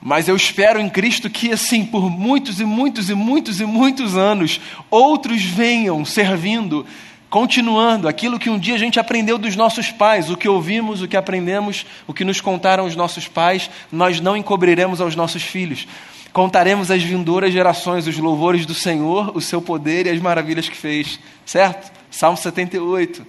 Mas 0.01 0.29
eu 0.29 0.37
espero 0.37 0.79
em 0.79 0.91
Cristo 0.91 1.31
que, 1.31 1.51
assim, 1.51 1.85
por 1.85 2.11
muitos 2.11 2.61
e 2.61 2.65
muitos 2.65 3.09
e 3.09 3.15
muitos 3.15 3.61
e 3.61 3.65
muitos 3.65 4.17
anos, 4.17 4.61
outros 4.91 5.43
venham 5.43 6.05
servindo 6.05 6.87
Continuando, 7.31 8.09
aquilo 8.09 8.39
que 8.39 8.49
um 8.49 8.59
dia 8.59 8.75
a 8.75 8.79
gente 8.79 8.99
aprendeu 8.99 9.37
dos 9.37 9.55
nossos 9.55 9.91
pais, 9.91 10.31
o 10.31 10.37
que 10.37 10.49
ouvimos, 10.49 11.03
o 11.03 11.09
que 11.09 11.17
aprendemos, 11.17 11.85
o 12.07 12.15
que 12.15 12.25
nos 12.25 12.41
contaram 12.41 12.87
os 12.87 12.97
nossos 12.97 13.29
pais, 13.29 13.71
nós 13.93 14.19
não 14.19 14.35
encobriremos 14.35 14.99
aos 15.01 15.15
nossos 15.15 15.43
filhos. 15.43 15.87
Contaremos 16.33 16.91
às 16.91 17.03
vindouras 17.03 17.53
gerações 17.53 18.07
os 18.07 18.17
louvores 18.17 18.65
do 18.65 18.75
Senhor, 18.75 19.37
o 19.37 19.41
seu 19.43 19.61
poder 19.61 20.07
e 20.07 20.11
as 20.11 20.21
maravilhas 20.21 20.69
que 20.71 20.77
fez. 20.77 21.21
Certo? 21.45 21.93
Salmo 22.11 22.39
78. 22.39 23.27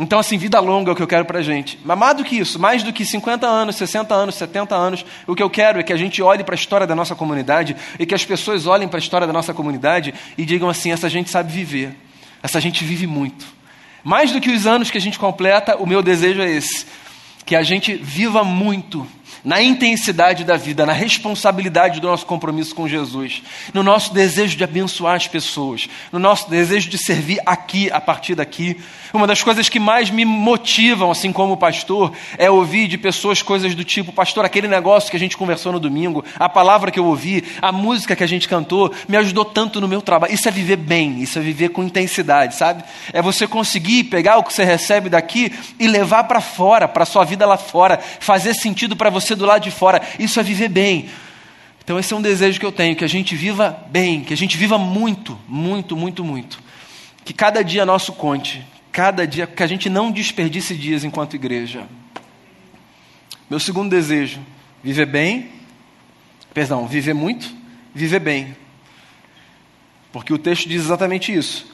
Então, 0.00 0.18
assim, 0.18 0.36
vida 0.36 0.60
longa 0.60 0.90
é 0.90 0.92
o 0.92 0.96
que 0.96 1.02
eu 1.02 1.06
quero 1.06 1.24
para 1.24 1.38
a 1.38 1.42
gente. 1.42 1.78
Mas 1.84 1.98
mais 1.98 2.16
do 2.16 2.24
que 2.24 2.36
isso, 2.36 2.58
mais 2.58 2.82
do 2.82 2.92
que 2.92 3.04
50 3.04 3.46
anos, 3.46 3.76
60 3.76 4.14
anos, 4.14 4.34
70 4.36 4.74
anos, 4.74 5.06
o 5.26 5.34
que 5.34 5.42
eu 5.42 5.50
quero 5.50 5.80
é 5.80 5.82
que 5.82 5.92
a 5.92 5.96
gente 5.96 6.20
olhe 6.20 6.44
para 6.44 6.54
a 6.54 6.56
história 6.56 6.86
da 6.86 6.94
nossa 6.94 7.14
comunidade 7.14 7.76
e 7.98 8.06
que 8.06 8.14
as 8.14 8.24
pessoas 8.24 8.66
olhem 8.66 8.88
para 8.88 8.98
a 8.98 9.02
história 9.02 9.26
da 9.26 9.32
nossa 9.32 9.54
comunidade 9.54 10.14
e 10.38 10.44
digam 10.44 10.68
assim: 10.68 10.92
essa 10.92 11.08
gente 11.08 11.30
sabe 11.30 11.52
viver. 11.52 11.96
Essa 12.44 12.60
gente 12.60 12.84
vive 12.84 13.06
muito. 13.06 13.46
Mais 14.04 14.30
do 14.30 14.38
que 14.38 14.50
os 14.50 14.66
anos 14.66 14.90
que 14.90 14.98
a 14.98 15.00
gente 15.00 15.18
completa, 15.18 15.78
o 15.78 15.86
meu 15.86 16.02
desejo 16.02 16.42
é 16.42 16.50
esse: 16.50 16.84
que 17.46 17.56
a 17.56 17.62
gente 17.62 17.94
viva 17.94 18.44
muito 18.44 19.06
na 19.44 19.62
intensidade 19.62 20.42
da 20.42 20.56
vida, 20.56 20.86
na 20.86 20.92
responsabilidade 20.92 22.00
do 22.00 22.08
nosso 22.08 22.24
compromisso 22.24 22.74
com 22.74 22.88
Jesus, 22.88 23.42
no 23.74 23.82
nosso 23.82 24.14
desejo 24.14 24.56
de 24.56 24.64
abençoar 24.64 25.16
as 25.16 25.28
pessoas, 25.28 25.88
no 26.10 26.18
nosso 26.18 26.48
desejo 26.48 26.88
de 26.88 26.96
servir 26.96 27.40
aqui, 27.44 27.90
a 27.90 28.00
partir 28.00 28.34
daqui. 28.34 28.80
Uma 29.12 29.26
das 29.26 29.42
coisas 29.42 29.68
que 29.68 29.78
mais 29.78 30.10
me 30.10 30.24
motivam, 30.24 31.10
assim 31.10 31.30
como 31.30 31.56
pastor, 31.56 32.12
é 32.38 32.50
ouvir 32.50 32.88
de 32.88 32.96
pessoas 32.96 33.42
coisas 33.42 33.74
do 33.74 33.84
tipo, 33.84 34.12
pastor, 34.12 34.44
aquele 34.44 34.66
negócio 34.66 35.10
que 35.10 35.16
a 35.16 35.20
gente 35.20 35.36
conversou 35.36 35.72
no 35.72 35.78
domingo, 35.78 36.24
a 36.38 36.48
palavra 36.48 36.90
que 36.90 36.98
eu 36.98 37.04
ouvi, 37.04 37.44
a 37.60 37.70
música 37.70 38.16
que 38.16 38.24
a 38.24 38.26
gente 38.26 38.48
cantou, 38.48 38.92
me 39.06 39.16
ajudou 39.18 39.44
tanto 39.44 39.80
no 39.80 39.86
meu 39.86 40.00
trabalho. 40.00 40.32
Isso 40.32 40.48
é 40.48 40.50
viver 40.50 40.76
bem, 40.76 41.22
isso 41.22 41.38
é 41.38 41.42
viver 41.42 41.68
com 41.68 41.84
intensidade, 41.84 42.56
sabe? 42.56 42.82
É 43.12 43.20
você 43.20 43.46
conseguir 43.46 44.04
pegar 44.04 44.38
o 44.38 44.42
que 44.42 44.52
você 44.52 44.64
recebe 44.64 45.08
daqui 45.08 45.52
e 45.78 45.86
levar 45.86 46.24
para 46.24 46.40
fora, 46.40 46.88
para 46.88 47.04
sua 47.04 47.24
vida 47.24 47.46
lá 47.46 47.56
fora, 47.56 48.00
fazer 48.18 48.54
sentido 48.54 48.96
para 48.96 49.10
você 49.10 49.33
do 49.36 49.46
lado 49.46 49.62
de 49.62 49.70
fora. 49.70 50.02
Isso 50.18 50.38
é 50.38 50.42
viver 50.42 50.68
bem. 50.68 51.08
Então, 51.84 51.98
esse 51.98 52.14
é 52.14 52.16
um 52.16 52.22
desejo 52.22 52.58
que 52.58 52.66
eu 52.66 52.72
tenho: 52.72 52.96
que 52.96 53.04
a 53.04 53.08
gente 53.08 53.36
viva 53.36 53.78
bem, 53.90 54.22
que 54.22 54.32
a 54.32 54.36
gente 54.36 54.56
viva 54.56 54.78
muito, 54.78 55.38
muito, 55.46 55.96
muito, 55.96 56.24
muito. 56.24 56.58
Que 57.24 57.32
cada 57.32 57.62
dia 57.62 57.84
nosso 57.84 58.12
conte, 58.12 58.64
cada 58.90 59.26
dia, 59.26 59.46
que 59.46 59.62
a 59.62 59.66
gente 59.66 59.90
não 59.90 60.10
desperdice 60.10 60.74
dias 60.74 61.04
enquanto 61.04 61.36
igreja. 61.36 61.86
Meu 63.50 63.60
segundo 63.60 63.90
desejo: 63.90 64.40
viver 64.82 65.06
bem, 65.06 65.50
perdão, 66.54 66.86
viver 66.86 67.14
muito, 67.14 67.54
viver 67.94 68.20
bem. 68.20 68.56
Porque 70.10 70.32
o 70.32 70.38
texto 70.38 70.68
diz 70.68 70.82
exatamente 70.82 71.34
isso. 71.34 71.66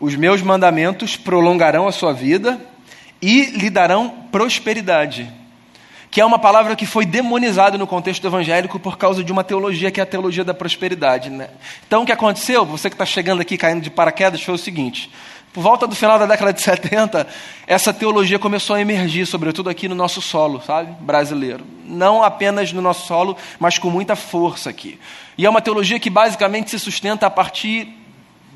Os 0.00 0.14
meus 0.14 0.42
mandamentos 0.42 1.16
prolongarão 1.16 1.88
a 1.88 1.92
sua 1.92 2.12
vida 2.12 2.60
e 3.22 3.46
lhe 3.56 3.70
darão 3.70 4.26
prosperidade. 4.30 5.32
Que 6.10 6.20
é 6.20 6.24
uma 6.24 6.38
palavra 6.38 6.74
que 6.74 6.86
foi 6.86 7.04
demonizada 7.04 7.76
no 7.76 7.86
contexto 7.86 8.26
evangélico 8.26 8.78
por 8.78 8.96
causa 8.96 9.22
de 9.22 9.30
uma 9.30 9.44
teologia 9.44 9.90
que 9.90 10.00
é 10.00 10.02
a 10.02 10.06
teologia 10.06 10.44
da 10.44 10.54
prosperidade. 10.54 11.30
Né? 11.30 11.50
Então, 11.86 12.02
o 12.02 12.06
que 12.06 12.12
aconteceu, 12.12 12.64
você 12.64 12.88
que 12.88 12.94
está 12.94 13.04
chegando 13.04 13.40
aqui 13.40 13.58
caindo 13.58 13.82
de 13.82 13.90
paraquedas, 13.90 14.42
foi 14.42 14.54
o 14.54 14.58
seguinte: 14.58 15.10
por 15.52 15.62
volta 15.62 15.86
do 15.86 15.94
final 15.94 16.18
da 16.18 16.26
década 16.26 16.52
de 16.52 16.60
70, 16.60 17.26
essa 17.66 17.92
teologia 17.92 18.38
começou 18.38 18.76
a 18.76 18.80
emergir, 18.80 19.26
sobretudo 19.26 19.68
aqui 19.68 19.88
no 19.88 19.94
nosso 19.94 20.22
solo, 20.22 20.62
sabe, 20.64 20.94
brasileiro. 21.00 21.64
Não 21.84 22.22
apenas 22.22 22.72
no 22.72 22.80
nosso 22.80 23.06
solo, 23.06 23.36
mas 23.58 23.78
com 23.78 23.90
muita 23.90 24.14
força 24.14 24.70
aqui. 24.70 24.98
E 25.36 25.44
é 25.46 25.50
uma 25.50 25.60
teologia 25.60 25.98
que 25.98 26.10
basicamente 26.10 26.70
se 26.70 26.78
sustenta 26.78 27.26
a 27.26 27.30
partir 27.30 27.94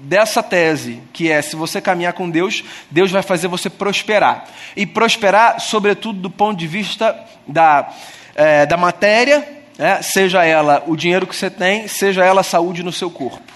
dessa 0.02 0.42
tese, 0.42 1.00
que 1.12 1.30
é: 1.30 1.40
se 1.40 1.56
você 1.56 1.80
caminhar 1.80 2.12
com 2.12 2.28
Deus, 2.28 2.64
Deus 2.90 3.10
vai 3.10 3.22
fazer 3.22 3.48
você 3.48 3.70
prosperar. 3.70 4.44
E 4.76 4.84
prosperar, 4.84 5.60
sobretudo, 5.60 6.18
do 6.20 6.30
ponto 6.30 6.58
de 6.58 6.66
vista 6.66 7.16
da, 7.46 7.88
é, 8.34 8.66
da 8.66 8.76
matéria, 8.76 9.46
é, 9.78 10.02
seja 10.02 10.44
ela 10.44 10.82
o 10.86 10.96
dinheiro 10.96 11.26
que 11.26 11.36
você 11.36 11.48
tem, 11.48 11.86
seja 11.86 12.24
ela 12.24 12.40
a 12.40 12.44
saúde 12.44 12.82
no 12.82 12.92
seu 12.92 13.10
corpo. 13.10 13.52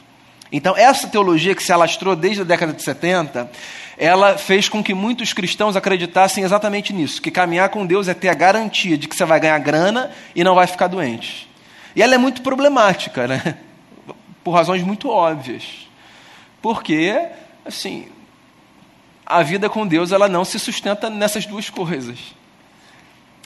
Então, 0.53 0.77
essa 0.77 1.09
teologia 1.09 1.55
que 1.55 1.63
se 1.63 1.73
alastrou 1.73 2.15
desde 2.15 2.43
a 2.43 2.45
década 2.45 2.73
de 2.73 2.83
70, 2.83 3.51
ela 3.99 4.39
fez 4.39 4.69
com 4.69 4.83
que 4.83 4.95
muitos 4.95 5.33
cristãos 5.33 5.75
acreditassem 5.75 6.45
exatamente 6.45 6.93
nisso: 6.93 7.21
que 7.21 7.31
caminhar 7.31 7.69
com 7.71 7.85
Deus 7.85 8.07
é 8.07 8.15
ter 8.15 8.29
a 8.29 8.35
garantia 8.35 8.97
de 8.97 9.09
que 9.09 9.17
você 9.17 9.25
vai 9.25 9.41
ganhar 9.41 9.59
grana 9.59 10.13
e 10.35 10.45
não 10.45 10.55
vai 10.55 10.67
ficar 10.67 10.87
doente. 10.87 11.49
E 11.97 12.03
ela 12.03 12.15
é 12.15 12.19
muito 12.19 12.43
problemática, 12.43 13.27
né? 13.27 13.57
Por 14.45 14.53
razões 14.53 14.83
muito 14.83 15.11
óbvias. 15.11 15.86
Porque, 16.61 17.29
assim, 17.65 18.07
a 19.25 19.43
vida 19.43 19.69
com 19.69 19.87
Deus 19.87 20.13
ela 20.13 20.29
não 20.29 20.45
se 20.45 20.59
sustenta 20.59 21.11
nessas 21.11 21.47
duas 21.47 21.71
coisas. 21.71 22.19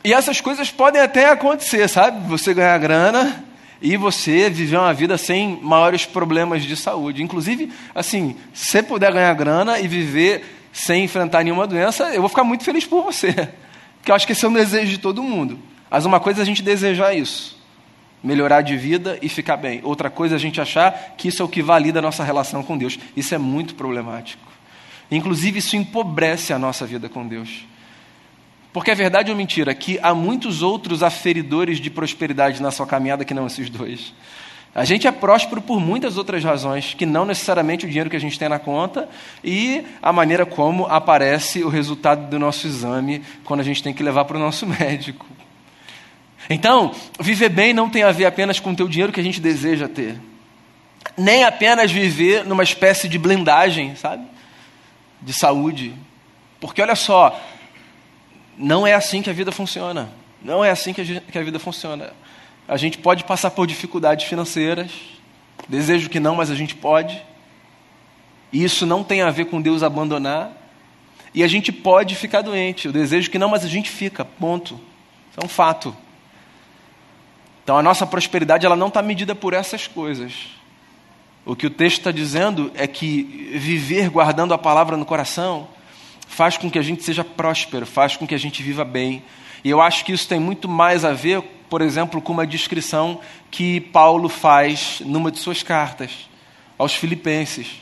E 0.03 0.13
essas 0.13 0.41
coisas 0.41 0.71
podem 0.71 1.01
até 1.01 1.31
acontecer, 1.31 1.87
sabe? 1.89 2.27
Você 2.29 2.55
ganhar 2.55 2.79
grana 2.79 3.45
e 3.83 3.97
você 3.97 4.49
viver 4.49 4.77
uma 4.77 4.95
vida 4.95 5.19
sem 5.19 5.59
maiores 5.63 6.07
problemas 6.07 6.63
de 6.63 6.77
saúde. 6.77 7.23
Inclusive, 7.23 7.73
assim, 7.95 8.37
se 8.55 8.83
puder 8.83 9.13
ganhar 9.13 9.35
grana 9.35 9.79
e 9.79 9.87
viver 9.87 10.59
sem 10.73 11.05
enfrentar 11.05 11.43
nenhuma 11.43 11.67
doença, 11.67 12.15
eu 12.15 12.21
vou 12.21 12.29
ficar 12.29 12.45
muito 12.45 12.65
feliz 12.65 12.87
por 12.87 13.03
você. 13.03 13.33
Porque 13.99 14.11
eu 14.11 14.15
acho 14.15 14.27
que 14.27 14.33
esse 14.33 14.45
é 14.45 14.49
um 14.49 14.53
desejo 14.53 14.91
de 14.91 14.99
todo 14.99 15.23
mundo. 15.23 15.59
Mas 15.91 16.07
uma 16.07 16.21
coisa 16.21 16.41
é 16.41 16.43
a 16.43 16.47
gente 16.47 16.63
desejar 16.63 17.15
isso 17.15 17.60
melhorar 18.23 18.63
de 18.63 18.77
vida 18.77 19.19
e 19.23 19.29
ficar 19.29 19.57
bem. 19.57 19.81
Outra 19.83 20.11
coisa 20.11 20.35
é 20.35 20.37
a 20.37 20.41
gente 20.41 20.61
achar 20.61 21.15
que 21.17 21.29
isso 21.29 21.43
é 21.43 21.45
o 21.45 21.49
que 21.49 21.63
valida 21.63 21.99
a 21.99 22.03
nossa 22.03 22.23
relação 22.23 22.63
com 22.63 22.77
Deus. 22.77 22.99
Isso 23.17 23.35
é 23.35 23.39
muito 23.39 23.75
problemático. 23.75 24.51
Inclusive, 25.11 25.59
isso 25.59 25.77
empobrece 25.77 26.53
a 26.53 26.59
nossa 26.59 26.87
vida 26.87 27.09
com 27.09 27.27
Deus. 27.27 27.67
Porque 28.73 28.91
é 28.91 28.95
verdade 28.95 29.31
ou 29.31 29.37
mentira 29.37 29.75
que 29.75 29.99
há 30.01 30.15
muitos 30.15 30.63
outros 30.63 31.03
aferidores 31.03 31.81
de 31.81 31.91
prosperidade 31.91 32.63
na 32.63 32.71
sua 32.71 32.87
caminhada 32.87 33.25
que 33.25 33.35
não 33.35 33.47
esses 33.47 33.69
dois. 33.69 34.15
A 34.73 34.85
gente 34.85 35.09
é 35.09 35.11
próspero 35.11 35.61
por 35.61 35.81
muitas 35.81 36.17
outras 36.17 36.45
razões, 36.45 36.95
que 36.95 37.05
não 37.05 37.25
necessariamente 37.25 37.85
o 37.85 37.89
dinheiro 37.89 38.09
que 38.09 38.15
a 38.17 38.21
gente 38.21 38.39
tem 38.39 38.49
na 38.49 38.61
conta 38.61 39.09
e 39.43 39.85
a 40.01 40.13
maneira 40.13 40.47
como 40.47 40.87
aparece 40.87 41.65
o 41.65 41.69
resultado 41.69 42.31
do 42.31 42.39
nosso 42.39 42.69
exame 42.69 43.23
quando 43.45 43.61
a 43.61 43.65
gente 43.65 43.83
tem 43.83 43.93
que 43.93 44.03
levar 44.03 44.25
para 44.27 44.37
o 44.37 44.41
nosso 44.41 44.65
médico. 44.71 45.27
Então, 46.51 46.93
viver 47.21 47.49
bem 47.49 47.73
não 47.73 47.89
tem 47.89 48.03
a 48.03 48.11
ver 48.11 48.27
apenas 48.27 48.59
com 48.59 48.73
o 48.73 48.77
teu 48.77 48.89
dinheiro 48.89 49.13
que 49.13 49.21
a 49.21 49.23
gente 49.23 49.41
deseja 49.41 49.89
ter. 49.89 50.21
Nem 51.17 51.45
apenas 51.45 51.93
viver 51.93 52.45
numa 52.45 52.65
espécie 52.65 53.09
de 53.09 53.17
blindagem, 53.19 53.95
sabe? 53.95 54.27
De 55.23 55.33
saúde. 55.33 55.95
Porque 56.59 56.83
olha 56.83 56.97
só, 56.97 57.41
não 58.59 58.85
é 58.85 58.95
assim 58.95 59.23
que 59.23 59.31
a 59.31 59.33
vida 59.33 59.53
funciona. 59.53 60.11
Não 60.43 60.65
é 60.65 60.71
assim 60.71 60.93
que 60.93 61.01
a, 61.01 61.43
vida 61.43 61.61
funciona. 61.61 62.13
A 62.67 62.77
gente 62.77 62.99
pode 62.99 63.23
passar 63.23 63.53
por 63.53 63.65
dificuldades 63.65 64.27
financeiras. 64.27 64.91
Desejo 65.69 66.11
que 66.11 66.19
não, 66.19 66.35
mas 66.35 66.51
a 66.51 66.55
gente 66.57 66.75
pode. 66.75 67.23
E 68.53 68.65
isso 68.65 68.85
não 68.85 69.05
tem 69.05 69.23
a 69.23 69.31
ver 69.31 69.45
com 69.45 69.63
Deus 69.63 69.85
abandonar. 69.85 70.51
E 71.33 71.45
a 71.45 71.47
gente 71.47 71.71
pode 71.71 72.17
ficar 72.17 72.43
doente. 72.43 72.87
Eu 72.87 72.93
desejo 72.93 73.31
que 73.31 73.39
não, 73.39 73.51
mas 73.51 73.65
a 73.65 73.69
gente 73.69 73.89
fica. 73.89 74.25
Ponto. 74.25 74.75
Isso 75.31 75.41
é 75.41 75.45
um 75.45 75.49
fato. 75.49 75.97
Então 77.71 77.79
a 77.79 77.83
nossa 77.85 78.05
prosperidade 78.05 78.67
ela 78.67 78.75
não 78.75 78.89
está 78.89 79.01
medida 79.01 79.33
por 79.33 79.55
essas 79.55 79.87
coisas. 79.87 80.49
O 81.47 81.55
que 81.55 81.69
o 81.69 81.71
texto 81.71 81.99
está 81.99 82.11
dizendo 82.11 82.73
é 82.75 82.85
que 82.85 83.23
viver 83.55 84.11
guardando 84.11 84.53
a 84.53 84.59
palavra 84.59 84.97
no 84.97 85.07
coração 85.07 85.69
faz 86.27 86.57
com 86.57 86.69
que 86.69 86.81
a 86.81 86.83
gente 86.83 87.05
seja 87.05 87.23
próspero, 87.23 87.87
faz 87.87 88.17
com 88.17 88.27
que 88.27 88.35
a 88.35 88.39
gente 88.39 88.61
viva 88.61 88.85
bem. 88.85 89.23
E 89.63 89.71
eu 89.71 89.81
acho 89.81 90.05
que 90.05 90.11
isso 90.11 90.27
tem 90.27 90.41
muito 90.41 90.69
mais 90.69 91.05
a 91.05 91.13
ver, 91.13 91.43
por 91.71 91.81
exemplo, 91.81 92.21
com 92.21 92.33
uma 92.33 92.45
descrição 92.45 93.21
que 93.53 93.81
Paulo 93.81 94.29
faz 94.29 95.01
numa 95.05 95.31
de 95.31 95.39
suas 95.39 95.63
cartas 95.63 96.29
aos 96.77 96.97
Filipenses. 96.97 97.81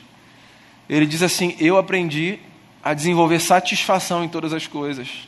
Ele 0.87 1.07
diz 1.07 1.23
assim: 1.23 1.55
Eu 1.59 1.77
aprendi 1.77 2.37
a 2.83 2.93
desenvolver 2.93 3.39
satisfação 3.39 4.23
em 4.23 4.29
todas 4.29 4.53
as 4.53 4.67
coisas. 4.67 5.27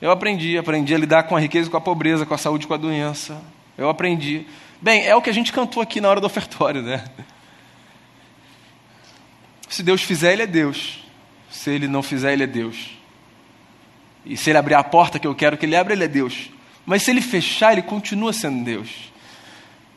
Eu 0.00 0.10
aprendi, 0.10 0.56
aprendi 0.56 0.94
a 0.94 0.98
lidar 0.98 1.24
com 1.24 1.36
a 1.36 1.40
riqueza 1.40 1.68
com 1.68 1.76
a 1.76 1.82
pobreza, 1.82 2.24
com 2.24 2.32
a 2.32 2.38
saúde 2.38 2.64
e 2.64 2.66
com 2.66 2.72
a 2.72 2.78
doença. 2.78 3.59
Eu 3.80 3.88
aprendi. 3.88 4.46
Bem, 4.78 5.06
é 5.06 5.16
o 5.16 5.22
que 5.22 5.30
a 5.30 5.32
gente 5.32 5.54
cantou 5.54 5.82
aqui 5.82 6.02
na 6.02 6.10
hora 6.10 6.20
do 6.20 6.26
ofertório, 6.26 6.82
né? 6.82 7.02
Se 9.70 9.82
Deus 9.82 10.02
fizer, 10.02 10.34
Ele 10.34 10.42
é 10.42 10.46
Deus. 10.46 11.02
Se 11.50 11.70
Ele 11.70 11.88
não 11.88 12.02
fizer, 12.02 12.34
Ele 12.34 12.42
é 12.42 12.46
Deus. 12.46 12.90
E 14.26 14.36
se 14.36 14.50
Ele 14.50 14.58
abrir 14.58 14.74
a 14.74 14.84
porta 14.84 15.18
que 15.18 15.26
eu 15.26 15.34
quero 15.34 15.56
que 15.56 15.64
Ele 15.64 15.74
abra, 15.74 15.94
Ele 15.94 16.04
é 16.04 16.08
Deus. 16.08 16.50
Mas 16.84 17.04
se 17.04 17.10
Ele 17.10 17.22
fechar, 17.22 17.72
Ele 17.72 17.80
continua 17.80 18.34
sendo 18.34 18.62
Deus. 18.62 19.10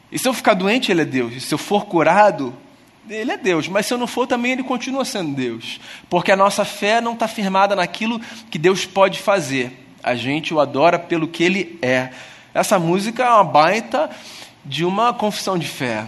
E 0.09 0.17
se 0.17 0.29
eu 0.29 0.33
ficar 0.33 0.53
doente, 0.53 0.89
Ele 0.89 1.01
é 1.01 1.05
Deus. 1.05 1.33
E 1.33 1.41
se 1.41 1.53
eu 1.53 1.57
for 1.57 1.85
curado, 1.85 2.55
Ele 3.09 3.33
é 3.33 3.37
Deus. 3.37 3.67
Mas 3.67 3.85
se 3.85 3.93
eu 3.93 3.97
não 3.97 4.07
for, 4.07 4.25
também 4.25 4.53
Ele 4.53 4.63
continua 4.63 5.03
sendo 5.03 5.35
Deus. 5.35 5.81
Porque 6.09 6.31
a 6.31 6.37
nossa 6.37 6.63
fé 6.63 7.01
não 7.01 7.15
está 7.15 7.27
firmada 7.27 7.75
naquilo 7.75 8.17
que 8.49 8.57
Deus 8.57 8.85
pode 8.85 9.19
fazer. 9.19 9.77
A 10.01 10.15
gente 10.15 10.53
o 10.53 10.61
adora 10.61 10.97
pelo 10.97 11.27
que 11.27 11.43
Ele 11.43 11.77
é 11.81 12.11
essa 12.53 12.77
música 12.77 13.23
é 13.23 13.29
uma 13.29 13.43
baita 13.43 14.09
de 14.63 14.85
uma 14.85 15.13
confissão 15.13 15.57
de 15.57 15.67
fé, 15.67 16.05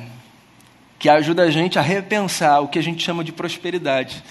que 0.99 1.09
ajuda 1.09 1.43
a 1.43 1.51
gente 1.51 1.79
a 1.79 1.81
repensar 1.81 2.61
o 2.61 2.67
que 2.67 2.79
a 2.79 2.83
gente 2.83 3.03
chama 3.03 3.23
de 3.23 3.31
prosperidade. 3.31 4.23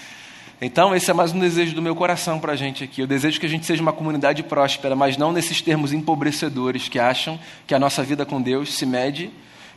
Então, 0.61 0.95
esse 0.95 1.11
é 1.11 1.13
mais 1.13 1.33
um 1.33 1.39
desejo 1.39 1.75
do 1.75 1.81
meu 1.81 1.93
coração 1.93 2.39
para 2.39 2.53
a 2.53 2.55
gente 2.55 2.83
aqui. 2.83 3.01
Eu 3.01 3.07
desejo 3.07 3.39
que 3.39 3.45
a 3.45 3.49
gente 3.49 3.65
seja 3.65 3.81
uma 3.81 3.91
comunidade 3.91 4.41
próspera, 4.41 4.95
mas 4.95 5.17
não 5.17 5.33
nesses 5.33 5.61
termos 5.61 5.91
empobrecedores 5.91 6.87
que 6.87 6.97
acham 6.97 7.37
que 7.67 7.75
a 7.75 7.79
nossa 7.79 8.01
vida 8.01 8.25
com 8.25 8.41
Deus 8.41 8.73
se 8.73 8.85
mede 8.85 9.29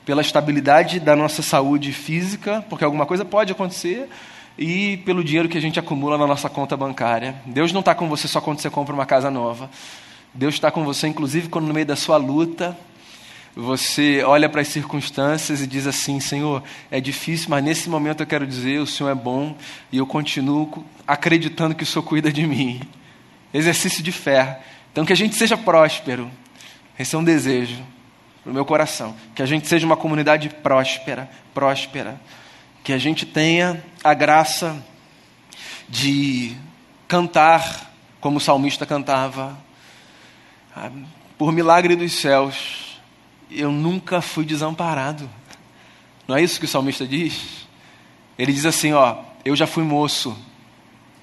pela 0.06 0.22
estabilidade 0.22 1.00
da 1.00 1.16
nossa 1.16 1.42
saúde 1.42 1.92
física, 1.92 2.64
porque 2.70 2.84
alguma 2.84 3.04
coisa 3.04 3.24
pode 3.24 3.50
acontecer, 3.50 4.08
e 4.56 4.96
pelo 4.98 5.22
dinheiro 5.22 5.48
que 5.48 5.58
a 5.58 5.60
gente 5.60 5.78
acumula 5.78 6.16
na 6.16 6.26
nossa 6.26 6.48
conta 6.48 6.76
bancária. 6.76 7.34
Deus 7.44 7.72
não 7.72 7.80
está 7.80 7.94
com 7.94 8.08
você 8.08 8.28
só 8.28 8.40
quando 8.40 8.60
você 8.60 8.70
compra 8.70 8.94
uma 8.94 9.04
casa 9.04 9.30
nova. 9.30 9.68
Deus 10.34 10.54
está 10.54 10.70
com 10.70 10.84
você, 10.84 11.08
inclusive, 11.08 11.48
quando 11.48 11.66
no 11.66 11.74
meio 11.74 11.86
da 11.86 11.96
sua 11.96 12.16
luta, 12.16 12.76
você 13.56 14.22
olha 14.22 14.48
para 14.48 14.60
as 14.60 14.68
circunstâncias 14.68 15.60
e 15.60 15.66
diz 15.66 15.86
assim: 15.86 16.20
Senhor, 16.20 16.62
é 16.90 17.00
difícil, 17.00 17.50
mas 17.50 17.64
nesse 17.64 17.88
momento 17.88 18.22
eu 18.22 18.26
quero 18.26 18.46
dizer: 18.46 18.78
o 18.78 18.86
Senhor 18.86 19.10
é 19.10 19.14
bom 19.14 19.56
e 19.90 19.98
eu 19.98 20.06
continuo 20.06 20.84
acreditando 21.06 21.74
que 21.74 21.82
o 21.82 21.86
Senhor 21.86 22.04
cuida 22.04 22.32
de 22.32 22.46
mim. 22.46 22.80
Exercício 23.52 24.02
de 24.02 24.12
fé. 24.12 24.60
Então, 24.92 25.04
que 25.04 25.12
a 25.12 25.16
gente 25.16 25.34
seja 25.34 25.56
próspero. 25.56 26.30
Esse 26.98 27.14
é 27.14 27.18
um 27.18 27.24
desejo 27.24 27.82
para 28.42 28.50
o 28.50 28.54
meu 28.54 28.64
coração. 28.64 29.16
Que 29.34 29.42
a 29.42 29.46
gente 29.46 29.66
seja 29.66 29.86
uma 29.86 29.96
comunidade 29.96 30.48
próspera, 30.48 31.28
próspera. 31.54 32.20
Que 32.84 32.92
a 32.92 32.98
gente 32.98 33.26
tenha 33.26 33.82
a 34.04 34.14
graça 34.14 34.84
de 35.88 36.54
cantar 37.06 37.92
como 38.20 38.36
o 38.36 38.40
salmista 38.40 38.84
cantava 38.84 39.58
por 41.36 41.52
milagre 41.52 41.96
dos 41.96 42.12
céus, 42.12 43.00
eu 43.50 43.70
nunca 43.70 44.20
fui 44.20 44.44
desamparado. 44.44 45.28
Não 46.26 46.36
é 46.36 46.42
isso 46.42 46.58
que 46.58 46.66
o 46.66 46.68
salmista 46.68 47.06
diz? 47.06 47.66
Ele 48.38 48.52
diz 48.52 48.66
assim: 48.66 48.92
Ó, 48.92 49.16
eu 49.44 49.56
já 49.56 49.66
fui 49.66 49.82
moço, 49.82 50.36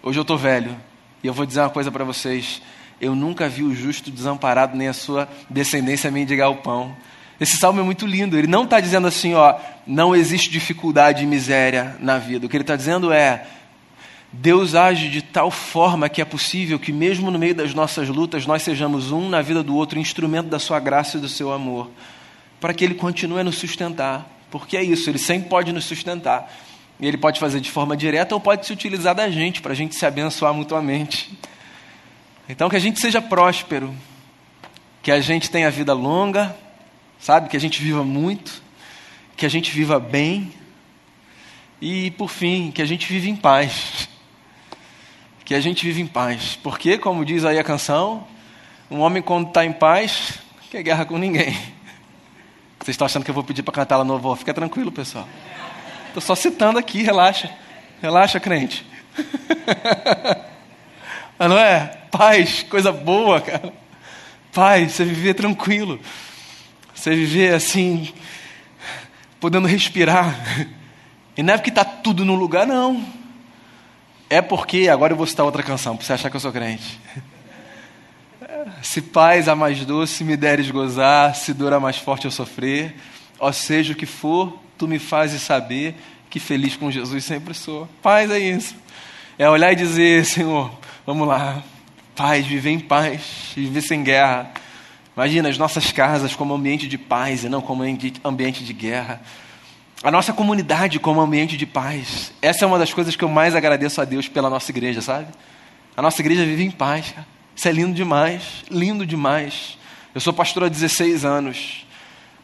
hoje 0.02 0.18
eu 0.18 0.24
estou 0.24 0.38
velho, 0.38 0.76
e 1.24 1.28
eu 1.28 1.34
vou 1.34 1.46
dizer 1.46 1.62
uma 1.62 1.70
coisa 1.70 1.92
para 1.92 2.04
vocês: 2.04 2.62
eu 3.00 3.16
nunca 3.16 3.50
vi 3.50 3.64
o 3.64 3.76
justo 3.76 4.10
desamparado, 4.10 4.78
nem 4.78 4.88
a 4.88 4.94
sua 4.94 5.28
descendência 5.50 6.10
mendigar 6.10 6.50
o 6.50 6.58
pão. 6.58 6.96
Esse 7.40 7.58
salmo 7.58 7.82
é 7.82 7.84
muito 7.84 8.06
lindo. 8.06 8.38
Ele 8.38 8.48
não 8.48 8.64
está 8.64 8.80
dizendo 8.80 9.08
assim, 9.08 9.34
ó, 9.34 9.56
não 9.86 10.16
existe 10.16 10.50
dificuldade 10.50 11.24
e 11.24 11.28
miséria 11.28 11.98
na 12.00 12.18
vida. 12.18 12.46
O 12.46 12.50
que 12.50 12.56
ele 12.56 12.64
está 12.64 12.76
dizendo 12.76 13.12
é, 13.12 13.46
Deus 14.32 14.76
age 14.76 15.10
de 15.10 15.22
tal 15.22 15.50
forma 15.50 16.10
que 16.10 16.22
é 16.22 16.26
possível 16.26 16.78
que, 16.78 16.92
mesmo 16.92 17.32
no 17.32 17.40
meio 17.40 17.56
das 17.56 17.74
nossas 17.74 18.10
lutas, 18.10 18.46
nós 18.46 18.64
sejamos 18.64 19.12
um 19.12 19.30
na 19.30 19.42
vida 19.42 19.64
do 19.64 19.76
outro, 19.76 19.98
instrumento 19.98 20.48
da 20.48 20.60
sua 20.60 20.80
graça 20.80 21.18
e 21.18 21.22
do 21.22 21.30
seu 21.30 21.52
amor, 21.52 21.90
para 22.60 22.74
que 22.74 22.84
Ele 22.84 22.96
continue 22.96 23.40
a 23.40 23.44
nos 23.44 23.58
sustentar. 23.58 24.30
Porque 24.52 24.76
é 24.78 24.84
isso, 24.84 25.10
Ele 25.10 25.18
sempre 25.18 25.50
pode 25.50 25.72
nos 25.72 25.86
sustentar. 25.86 26.52
E 27.00 27.08
Ele 27.08 27.18
pode 27.18 27.40
fazer 27.40 27.60
de 27.60 27.72
forma 27.72 27.96
direta 27.96 28.36
ou 28.36 28.42
pode 28.42 28.66
se 28.66 28.74
utilizar 28.74 29.16
da 29.16 29.30
gente, 29.30 29.62
para 29.62 29.72
a 29.72 29.76
gente 29.76 29.96
se 29.96 30.06
abençoar 30.06 30.54
mutuamente. 30.54 31.38
Então, 32.48 32.70
que 32.70 32.76
a 32.76 32.80
gente 32.80 33.00
seja 33.00 33.22
próspero, 33.22 33.94
que 35.02 35.12
a 35.12 35.20
gente 35.20 35.50
tenha 35.50 35.70
vida 35.72 35.94
longa, 35.94 36.56
sabe? 37.20 37.50
Que 37.50 37.58
a 37.58 37.60
gente 37.60 37.82
viva 37.82 38.04
muito, 38.04 38.62
que 39.36 39.46
a 39.46 39.50
gente 39.50 39.72
viva 39.72 40.00
bem 40.00 40.52
e, 41.82 42.12
por 42.12 42.30
fim, 42.30 42.72
que 42.72 42.82
a 42.82 42.86
gente 42.86 43.08
viva 43.08 43.28
em 43.28 43.36
paz. 43.36 44.05
Que 45.46 45.54
a 45.54 45.62
gente 45.62 45.86
vive 45.86 46.02
em 46.02 46.08
paz. 46.08 46.60
Porque, 46.62 46.98
como 46.98 47.24
diz 47.24 47.46
aí 47.46 47.60
a 47.60 47.64
canção, 47.64 48.26
um 48.90 49.00
homem 49.00 49.22
quando 49.22 49.48
está 49.48 49.64
em 49.64 49.72
paz, 49.72 50.40
quer 50.72 50.82
guerra 50.82 51.06
com 51.06 51.18
ninguém. 51.18 51.54
Vocês 52.82 52.96
estão 52.96 53.06
achando 53.06 53.24
que 53.24 53.30
eu 53.30 53.36
vou 53.36 53.44
pedir 53.44 53.62
para 53.62 53.74
cantar 53.74 53.96
ela 53.96 54.04
no 54.04 54.18
voo? 54.18 54.36
Fica 54.36 54.54
tranquilo, 54.54 54.92
pessoal. 54.92 55.28
Estou 56.08 56.22
só 56.22 56.36
citando 56.36 56.80
aqui, 56.80 57.04
relaxa. 57.04 57.50
Relaxa, 58.02 58.40
crente. 58.40 58.86
Mas 61.38 61.50
não 61.50 61.58
é? 61.58 62.00
Paz, 62.10 62.64
coisa 62.64 62.92
boa, 62.92 63.40
cara. 63.40 63.72
Paz, 64.52 64.94
você 64.94 65.06
viver 65.06 65.36
tranquilo. 65.36 66.00
Você 66.94 67.16
viver 67.16 67.54
assim, 67.54 68.12
podendo 69.40 69.68
respirar. 69.68 70.36
E 71.38 71.44
não 71.44 71.54
é 71.54 71.58
porque 71.58 71.70
está 71.70 71.84
tudo 71.84 72.24
no 72.24 72.34
lugar, 72.34 72.66
não. 72.66 73.06
É 74.30 74.42
porque, 74.42 74.90
agora 74.90 75.14
eu 75.14 75.18
vou 75.18 75.28
citar 75.28 75.46
outra 75.46 75.62
canção, 75.62 75.96
para 75.96 76.06
você 76.06 76.14
achar 76.14 76.30
que 76.30 76.36
eu 76.36 76.40
sou 76.40 76.52
crente. 76.52 77.00
Se 78.82 79.02
paz 79.02 79.48
a 79.48 79.56
mais 79.56 79.86
doce 79.86 80.24
me 80.24 80.36
deres 80.36 80.72
gozar, 80.72 81.36
se 81.36 81.54
dor 81.54 81.74
a 81.74 81.80
mais 81.80 81.98
forte 81.98 82.26
eu 82.26 82.32
sofrer, 82.32 82.96
ó 83.40 83.52
seja 83.52 83.94
o 83.94 83.96
que 83.96 84.06
for, 84.06 84.60
tu 84.78 84.88
me 84.88 84.98
fazes 84.98 85.42
saber 85.42 85.96
que 86.30 86.40
feliz 86.40 86.76
com 86.76 86.90
Jesus 86.90 87.24
sempre 87.24 87.54
sou. 87.54 87.88
Paz 88.02 88.32
é 88.32 88.40
isso. 88.40 88.76
É 89.38 89.50
olhar 89.50 89.72
e 89.72 89.76
dizer, 89.76 90.26
Senhor, 90.26 90.72
vamos 91.06 91.28
lá, 91.28 91.64
paz, 92.16 92.46
viver 92.46 92.72
em 92.72 92.80
paz, 92.80 93.52
viver 93.56 93.82
sem 93.82 94.04
guerra. 94.04 94.52
Imagina 95.16 95.50
as 95.50 95.58
nossas 95.58 95.92
casas 95.92 96.36
como 96.36 96.54
ambiente 96.54 96.88
de 96.88 96.98
paz 96.98 97.44
e 97.44 97.50
não 97.50 97.62
como 97.62 97.84
ambiente 98.24 98.64
de 98.64 98.74
guerra. 98.74 99.22
A 100.04 100.12
nossa 100.12 100.34
comunidade 100.34 101.00
como 101.00 101.22
ambiente 101.22 101.58
de 101.58 101.66
paz. 101.66 102.32
Essa 102.42 102.66
é 102.66 102.68
uma 102.68 102.78
das 102.78 102.94
coisas 102.94 103.16
que 103.16 103.24
eu 103.24 103.30
mais 103.30 103.56
agradeço 103.56 104.02
a 104.02 104.06
Deus 104.06 104.28
pela 104.28 104.50
nossa 104.50 104.70
igreja, 104.72 105.02
sabe? 105.02 105.28
A 105.96 106.02
nossa 106.02 106.22
igreja 106.22 106.46
vive 106.46 106.64
em 106.64 106.72
paz. 106.72 107.12
Cara. 107.12 107.28
Isso 107.56 107.68
é 107.70 107.72
lindo 107.72 107.94
demais, 107.94 108.64
lindo 108.70 109.06
demais. 109.06 109.78
Eu 110.14 110.20
sou 110.20 110.34
pastor 110.34 110.66
há 110.66 110.70
16 110.70 111.24
anos. 111.24 111.86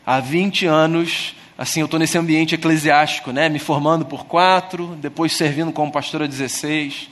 Há 0.05 0.19
20 0.19 0.65
anos, 0.65 1.35
assim, 1.57 1.81
eu 1.81 1.85
estou 1.85 1.99
nesse 1.99 2.17
ambiente 2.17 2.55
eclesiástico, 2.55 3.31
né? 3.31 3.49
Me 3.49 3.59
formando 3.59 4.05
por 4.05 4.25
quatro, 4.25 4.95
depois 4.99 5.33
servindo 5.33 5.71
como 5.71 5.91
pastor 5.91 6.23
há 6.23 6.27
16, 6.27 7.09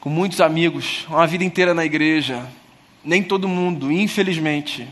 com 0.00 0.08
muitos 0.08 0.40
amigos, 0.40 1.04
uma 1.08 1.26
vida 1.26 1.44
inteira 1.44 1.74
na 1.74 1.84
igreja. 1.84 2.46
Nem 3.04 3.22
todo 3.22 3.48
mundo, 3.48 3.90
infelizmente, 3.90 4.88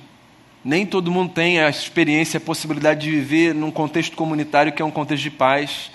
nem 0.64 0.86
todo 0.86 1.10
mundo 1.10 1.32
tem 1.32 1.60
a 1.60 1.68
experiência, 1.68 2.38
a 2.38 2.40
possibilidade 2.40 3.00
de 3.00 3.10
viver 3.10 3.54
num 3.54 3.70
contexto 3.70 4.16
comunitário 4.16 4.72
que 4.72 4.80
é 4.80 4.84
um 4.84 4.90
contexto 4.90 5.24
de 5.24 5.30
paz. 5.30 5.90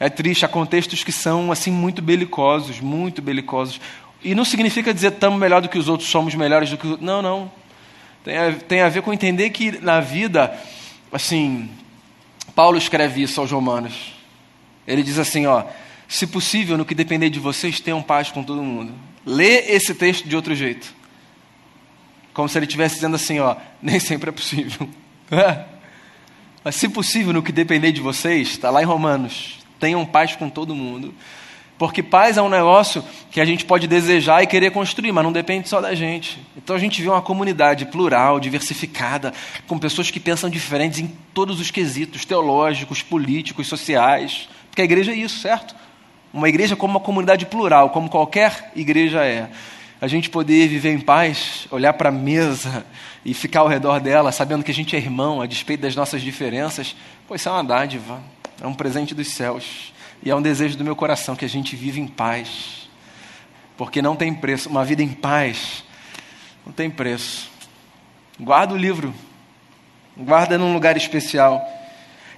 É 0.00 0.08
triste, 0.08 0.44
há 0.44 0.48
contextos 0.48 1.04
que 1.04 1.12
são 1.12 1.52
assim 1.52 1.70
muito 1.70 2.02
belicosos, 2.02 2.80
muito 2.80 3.22
belicosos. 3.22 3.80
E 4.22 4.34
não 4.34 4.44
significa 4.44 4.92
dizer 4.92 5.12
estamos 5.12 5.38
melhor 5.38 5.62
do 5.62 5.68
que 5.68 5.78
os 5.78 5.88
outros, 5.88 6.08
somos 6.08 6.34
melhores 6.34 6.70
do 6.70 6.76
que 6.76 6.86
os 6.86 7.00
Não, 7.00 7.22
não. 7.22 7.50
Tem 8.24 8.36
a, 8.36 8.52
tem 8.52 8.80
a 8.80 8.88
ver 8.88 9.02
com 9.02 9.12
entender 9.12 9.50
que 9.50 9.80
na 9.80 10.00
vida, 10.00 10.52
assim, 11.12 11.70
Paulo 12.54 12.76
escreve 12.76 13.22
isso 13.22 13.40
aos 13.40 13.50
Romanos. 13.50 14.14
Ele 14.86 15.02
diz 15.02 15.18
assim: 15.18 15.46
ó, 15.46 15.62
se 16.08 16.26
possível, 16.26 16.76
no 16.76 16.84
que 16.84 16.94
depender 16.94 17.30
de 17.30 17.38
vocês, 17.38 17.78
tenham 17.78 18.02
paz 18.02 18.30
com 18.30 18.42
todo 18.42 18.62
mundo. 18.62 18.92
Lê 19.24 19.70
esse 19.70 19.94
texto 19.94 20.28
de 20.28 20.34
outro 20.34 20.54
jeito. 20.54 20.97
Como 22.38 22.48
se 22.48 22.56
ele 22.56 22.66
estivesse 22.66 22.94
dizendo 22.94 23.16
assim: 23.16 23.40
ó, 23.40 23.56
nem 23.82 23.98
sempre 23.98 24.28
é 24.28 24.32
possível. 24.32 24.88
Mas 26.62 26.76
se 26.76 26.88
possível, 26.88 27.32
no 27.32 27.42
que 27.42 27.50
depender 27.50 27.90
de 27.90 28.00
vocês, 28.00 28.50
está 28.50 28.70
lá 28.70 28.80
em 28.80 28.84
Romanos, 28.84 29.58
tenham 29.80 30.06
paz 30.06 30.36
com 30.36 30.48
todo 30.48 30.72
mundo. 30.72 31.12
Porque 31.76 32.00
paz 32.00 32.36
é 32.36 32.42
um 32.42 32.48
negócio 32.48 33.02
que 33.32 33.40
a 33.40 33.44
gente 33.44 33.64
pode 33.64 33.88
desejar 33.88 34.40
e 34.40 34.46
querer 34.46 34.70
construir, 34.70 35.10
mas 35.10 35.24
não 35.24 35.32
depende 35.32 35.68
só 35.68 35.80
da 35.80 35.96
gente. 35.96 36.40
Então 36.56 36.76
a 36.76 36.78
gente 36.78 37.02
vê 37.02 37.08
uma 37.08 37.20
comunidade 37.20 37.86
plural, 37.86 38.38
diversificada, 38.38 39.34
com 39.66 39.76
pessoas 39.76 40.08
que 40.08 40.20
pensam 40.20 40.48
diferentes 40.48 41.00
em 41.00 41.10
todos 41.34 41.58
os 41.58 41.72
quesitos 41.72 42.24
teológicos, 42.24 43.02
políticos, 43.02 43.66
sociais. 43.66 44.48
Porque 44.70 44.82
a 44.82 44.84
igreja 44.84 45.10
é 45.10 45.16
isso, 45.16 45.40
certo? 45.40 45.74
Uma 46.32 46.48
igreja 46.48 46.76
como 46.76 46.92
uma 46.92 47.00
comunidade 47.00 47.46
plural, 47.46 47.90
como 47.90 48.08
qualquer 48.08 48.70
igreja 48.76 49.24
é. 49.24 49.50
A 50.00 50.06
gente 50.06 50.30
poder 50.30 50.68
viver 50.68 50.92
em 50.92 51.00
paz, 51.00 51.66
olhar 51.70 51.92
para 51.92 52.08
a 52.08 52.12
mesa 52.12 52.86
e 53.24 53.34
ficar 53.34 53.60
ao 53.60 53.68
redor 53.68 54.00
dela, 54.00 54.30
sabendo 54.30 54.62
que 54.62 54.70
a 54.70 54.74
gente 54.74 54.94
é 54.94 54.98
irmão, 54.98 55.40
a 55.40 55.46
despeito 55.46 55.82
das 55.82 55.96
nossas 55.96 56.22
diferenças, 56.22 56.94
pois 57.26 57.40
isso 57.40 57.48
é 57.48 57.52
uma 57.52 57.64
dádiva, 57.64 58.22
é 58.60 58.66
um 58.66 58.74
presente 58.74 59.14
dos 59.14 59.28
céus. 59.28 59.92
E 60.22 60.30
é 60.30 60.34
um 60.34 60.42
desejo 60.42 60.76
do 60.76 60.84
meu 60.84 60.96
coração 60.96 61.36
que 61.36 61.44
a 61.44 61.48
gente 61.48 61.76
vive 61.76 62.00
em 62.00 62.06
paz. 62.06 62.88
Porque 63.76 64.02
não 64.02 64.16
tem 64.16 64.34
preço. 64.34 64.68
Uma 64.68 64.84
vida 64.84 65.02
em 65.02 65.08
paz 65.08 65.84
não 66.66 66.72
tem 66.72 66.90
preço. 66.90 67.50
Guarda 68.38 68.74
o 68.74 68.76
livro. 68.76 69.14
Guarda 70.16 70.58
num 70.58 70.72
lugar 70.72 70.96
especial. 70.96 71.64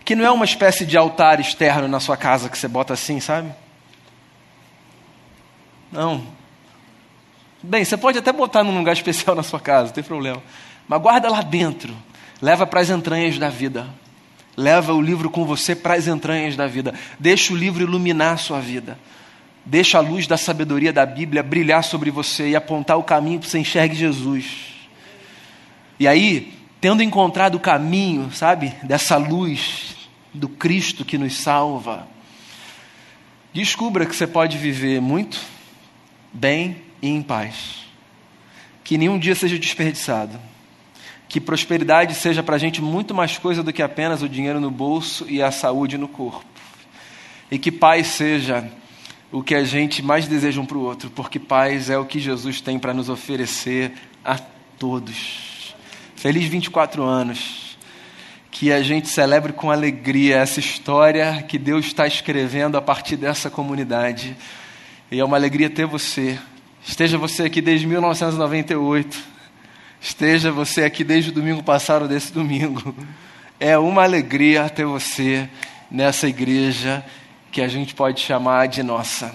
Que 0.05 0.14
não 0.14 0.25
é 0.25 0.31
uma 0.31 0.44
espécie 0.44 0.85
de 0.85 0.96
altar 0.96 1.40
externo 1.40 1.88
na 1.88 2.01
sua 2.01 2.16
casa 2.16 2.49
que 2.49 2.59
você 2.59 2.68
bota 2.68 2.92
assim, 2.92 3.20
sabe? 3.20 3.53
Não. 5.90 6.39
Bem, 7.62 7.85
você 7.85 7.96
pode 7.96 8.18
até 8.18 8.33
botar 8.33 8.64
num 8.64 8.77
lugar 8.77 8.92
especial 8.96 9.37
na 9.37 9.42
sua 9.42 9.61
casa, 9.61 9.87
não 9.87 9.92
tem 9.92 10.05
problema. 10.05 10.42
Mas 10.88 11.01
guarda 11.01 11.29
lá 11.29 11.42
dentro. 11.42 11.94
Leva 12.40 12.66
para 12.66 12.81
as 12.81 12.88
entranhas 12.88 13.38
da 13.38 13.51
vida. 13.51 13.87
Leva 14.57 14.92
o 14.92 15.01
livro 15.01 15.31
com 15.31 15.44
você 15.44 15.77
para 15.77 15.94
as 15.94 16.07
entranhas 16.07 16.57
da 16.57 16.66
vida. 16.66 16.94
Deixa 17.18 17.53
o 17.53 17.57
livro 17.57 17.83
iluminar 17.83 18.35
a 18.35 18.37
sua 18.38 18.61
vida. 18.61 18.99
Deixa 19.64 19.99
a 19.99 20.01
luz 20.01 20.27
da 20.27 20.37
sabedoria 20.37 20.92
da 20.92 21.05
Bíblia 21.05 21.42
brilhar 21.42 21.85
sobre 21.85 22.11
você 22.11 22.49
e 22.49 22.57
apontar 22.57 22.99
o 22.99 23.03
caminho 23.03 23.40
para 23.40 23.49
você 23.49 23.59
enxergue 23.59 23.94
Jesus. 23.94 24.46
E 25.99 26.09
aí, 26.09 26.55
tendo 26.81 27.03
encontrado 27.03 27.57
o 27.57 27.61
caminho, 27.61 28.33
sabe, 28.33 28.75
dessa 28.83 29.18
luz 29.18 30.09
do 30.33 30.49
Cristo 30.49 31.05
que 31.05 31.18
nos 31.18 31.37
salva, 31.37 32.09
descubra 33.53 34.07
que 34.07 34.16
você 34.16 34.27
pode 34.27 34.57
viver 34.57 35.01
muito 35.01 35.38
bem 36.33 36.89
e 37.02 37.08
em 37.08 37.22
paz. 37.22 37.86
Que 38.84 38.98
nenhum 38.98 39.18
dia 39.18 39.34
seja 39.34 39.58
desperdiçado 39.58 40.38
que 41.30 41.40
prosperidade 41.40 42.12
seja 42.12 42.42
para 42.42 42.56
a 42.56 42.58
gente 42.58 42.82
muito 42.82 43.14
mais 43.14 43.38
coisa 43.38 43.62
do 43.62 43.72
que 43.72 43.80
apenas 43.80 44.20
o 44.20 44.28
dinheiro 44.28 44.60
no 44.60 44.68
bolso 44.68 45.24
e 45.28 45.40
a 45.40 45.52
saúde 45.52 45.96
no 45.96 46.08
corpo. 46.08 46.44
E 47.48 47.56
que 47.56 47.70
paz 47.70 48.08
seja 48.08 48.68
o 49.30 49.40
que 49.40 49.54
a 49.54 49.62
gente 49.62 50.02
mais 50.02 50.26
deseja 50.26 50.60
um 50.60 50.66
para 50.66 50.76
o 50.76 50.82
outro, 50.82 51.08
porque 51.08 51.38
paz 51.38 51.88
é 51.88 51.96
o 51.96 52.04
que 52.04 52.18
Jesus 52.18 52.60
tem 52.60 52.80
para 52.80 52.92
nos 52.92 53.08
oferecer 53.08 53.92
a 54.24 54.36
todos. 54.76 55.72
Feliz 56.16 56.48
24 56.48 57.04
anos. 57.04 57.78
Que 58.50 58.72
a 58.72 58.82
gente 58.82 59.08
celebre 59.08 59.52
com 59.52 59.70
alegria 59.70 60.38
essa 60.38 60.58
história 60.58 61.44
que 61.48 61.56
Deus 61.56 61.86
está 61.86 62.08
escrevendo 62.08 62.76
a 62.76 62.82
partir 62.82 63.16
dessa 63.16 63.48
comunidade. 63.48 64.36
E 65.12 65.20
é 65.20 65.24
uma 65.24 65.36
alegria 65.36 65.70
ter 65.70 65.86
você. 65.86 66.36
Esteja 66.85 67.19
você 67.19 67.45
aqui 67.45 67.61
desde 67.61 67.87
1998 67.87 69.31
Esteja 70.03 70.51
você 70.51 70.85
aqui 70.85 71.05
desde 71.05 71.29
o 71.29 71.33
domingo 71.33 71.62
passado, 71.62 72.09
desse 72.09 72.33
domingo. 72.33 72.95
É 73.61 73.77
uma 73.77 74.03
alegria 74.03 74.66
ter 74.71 74.87
você 74.87 75.47
nessa 75.90 76.27
igreja 76.27 77.05
que 77.53 77.61
a 77.61 77.69
gente 77.69 77.95
pode 77.95 78.19
chamar 78.21 78.66
de 78.66 78.83
nossa. 78.83 79.35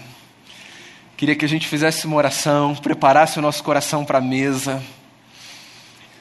Queria 1.16 1.36
que 1.36 1.46
a 1.46 1.48
gente 1.48 1.68
fizesse 1.68 2.08
uma 2.08 2.16
oração, 2.16 2.74
preparasse 2.76 3.38
o 3.38 3.44
nosso 3.44 3.64
coração 3.64 4.04
para 4.04 4.18
a 4.18 4.22
mesa. 4.22 4.82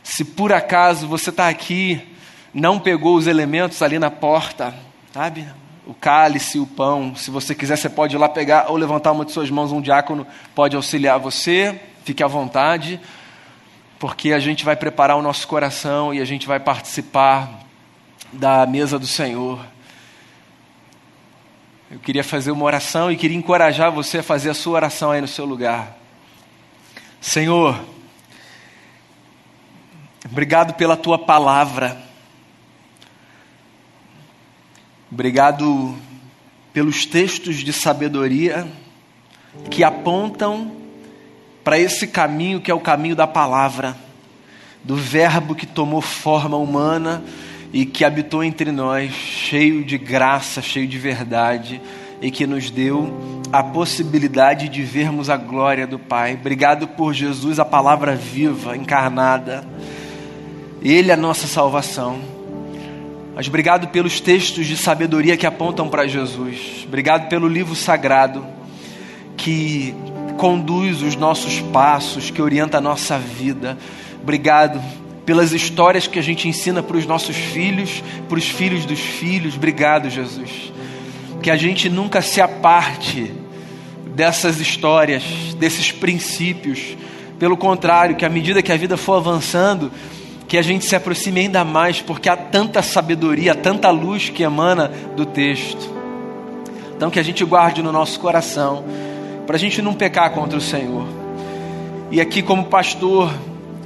Se 0.03 0.23
por 0.23 0.53
acaso 0.53 1.09
você 1.09 1.31
está 1.31 1.49
aqui, 1.49 2.07
não 2.53 2.79
pegou 2.79 3.17
os 3.17 3.27
elementos 3.27 3.81
ali 3.81 3.99
na 3.99 4.11
porta, 4.11 4.75
sabe? 5.11 5.47
O 5.87 5.95
cálice, 5.95 6.59
o 6.59 6.67
pão. 6.67 7.15
Se 7.15 7.31
você 7.31 7.55
quiser, 7.55 7.77
você 7.77 7.89
pode 7.89 8.17
ir 8.17 8.19
lá 8.19 8.29
pegar 8.29 8.71
ou 8.71 8.77
levantar 8.77 9.13
uma 9.13 9.25
de 9.25 9.33
suas 9.33 9.51
mãos, 9.51 9.71
um 9.71 9.81
diácono 9.81 10.27
pode 10.55 10.75
auxiliar 10.77 11.19
você. 11.19 11.81
Fique 12.05 12.23
à 12.23 12.27
vontade 12.27 13.01
porque 13.99 14.33
a 14.33 14.39
gente 14.39 14.67
vai 14.67 14.77
preparar 14.77 15.17
o 15.17 15.23
nosso 15.23 15.49
coração 15.49 16.13
e 16.13 16.21
a 16.21 16.27
gente 16.27 16.47
vai 16.47 16.61
participar 16.61 17.61
da 18.31 18.67
mesa 18.67 18.99
do 18.99 19.07
Senhor. 19.07 19.59
Eu 21.91 21.99
queria 21.99 22.23
fazer 22.23 22.51
uma 22.51 22.67
oração 22.67 23.11
e 23.11 23.17
queria 23.17 23.37
encorajar 23.37 23.91
você 23.91 24.19
a 24.19 24.23
fazer 24.23 24.51
a 24.51 24.55
sua 24.55 24.75
oração 24.75 25.11
aí 25.11 25.23
no 25.23 25.27
seu 25.27 25.47
lugar. 25.47 25.97
Senhor, 27.19 27.81
obrigado 30.31 30.75
pela 30.75 30.99
tua 30.99 31.19
palavra. 31.19 31.97
Obrigado 35.15 35.95
pelos 36.73 37.07
textos 37.07 37.59
de 37.59 37.73
sabedoria 37.73 38.67
que 39.71 39.85
apontam 39.85 40.73
para 41.63 41.79
esse 41.79 42.09
caminho 42.09 42.61
que 42.61 42.69
é 42.69 42.75
o 42.75 42.81
caminho 42.81 43.15
da 43.15 43.25
palavra. 43.25 43.97
do 44.83 44.97
Verbo 44.97 45.55
que 45.55 45.67
tomou 45.67 46.01
forma 46.01 46.57
humana 46.57 47.23
e 47.73 47.87
que 47.87 48.05
habitou 48.05 48.43
entre 48.43 48.73
nós, 48.73 49.13
cheio 49.13 49.85
de 49.85 49.97
graça, 49.97 50.61
cheio 50.61 50.89
de 50.89 50.99
verdade 50.99 51.81
e 52.21 52.29
que 52.29 52.45
nos 52.45 52.69
deu 52.69 53.41
a 53.53 53.63
possibilidade 53.63 54.69
de 54.69 54.83
vermos 54.83 55.31
a 55.31 55.37
glória 55.37 55.87
do 55.87 55.97
Pai. 55.97 56.35
Obrigado 56.35 56.89
por 56.89 57.15
Jesus, 57.15 57.61
a 57.61 57.65
palavra 57.65 58.17
viva, 58.17 58.77
encarnada. 58.77 59.65
Ele 60.83 61.13
é 61.13 61.15
a 61.15 61.17
nossa 61.17 61.47
salvação. 61.47 62.34
Mas 63.35 63.49
obrigado 63.49 63.89
pelos 63.89 64.21
textos 64.21 64.67
de 64.67 64.77
sabedoria 64.77 65.37
que 65.37 65.47
apontam 65.47 65.89
para 65.89 66.07
Jesus. 66.07 66.85
Obrigado 66.87 67.29
pelo 67.29 67.49
livro 67.49 67.75
sagrado 67.75 68.47
que 69.37 69.93
conduz 70.37 71.03
os 71.03 71.17
nossos 71.17 71.61
passos, 71.61 72.31
que 72.31 72.41
orienta 72.41 72.79
a 72.79 72.81
nossa 72.81 73.19
vida. 73.19 73.77
Obrigado 74.23 74.81
pelas 75.27 75.53
histórias 75.53 76.07
que 76.07 76.19
a 76.19 76.23
gente 76.23 76.49
ensina 76.49 76.83
para 76.83 76.97
os 76.97 77.07
nossos 77.07 77.37
filhos, 77.37 78.05
para 78.29 78.39
os 78.39 78.49
filhos 78.49 78.85
dos 78.85 79.01
filhos. 79.01 79.57
Obrigado, 79.57 80.09
Jesus. 80.09 80.73
Que 81.43 81.51
a 81.51 81.57
gente 81.57 81.89
nunca 81.89 82.23
se 82.23 82.41
aparte 82.41 83.33
dessas 84.15 84.61
histórias, 84.61 85.25
desses 85.59 85.91
princípios. 85.91 86.97
Pelo 87.39 87.57
contrário, 87.57 88.15
que 88.15 88.25
à 88.25 88.29
medida 88.29 88.63
que 88.63 88.71
a 88.71 88.77
vida 88.77 88.97
for 88.97 89.15
avançando, 89.15 89.91
que 90.55 90.59
a 90.59 90.63
gente 90.63 90.85
se 90.85 90.95
aproxime 90.95 91.41
ainda 91.41 91.65
mais, 91.65 92.01
porque 92.01 92.29
há 92.29 92.37
tanta 92.37 92.81
sabedoria, 92.81 93.57
tanta 93.57 93.91
luz 93.91 94.29
que 94.29 94.45
emana 94.45 94.87
do 95.17 95.27
texto. 95.27 95.93
Então, 96.97 97.11
que 97.11 97.19
a 97.19 97.25
gente 97.25 97.45
guarde 97.45 97.83
no 97.83 97.91
nosso 97.91 98.21
coração, 98.21 98.85
para 99.49 99.57
a 99.57 99.59
gente 99.59 99.83
não 99.83 99.93
pecar 99.93 100.31
contra 100.31 100.57
o 100.57 100.61
Senhor. 100.61 101.09
E 102.09 102.21
aqui, 102.21 102.41
como 102.41 102.67
pastor, 102.67 103.35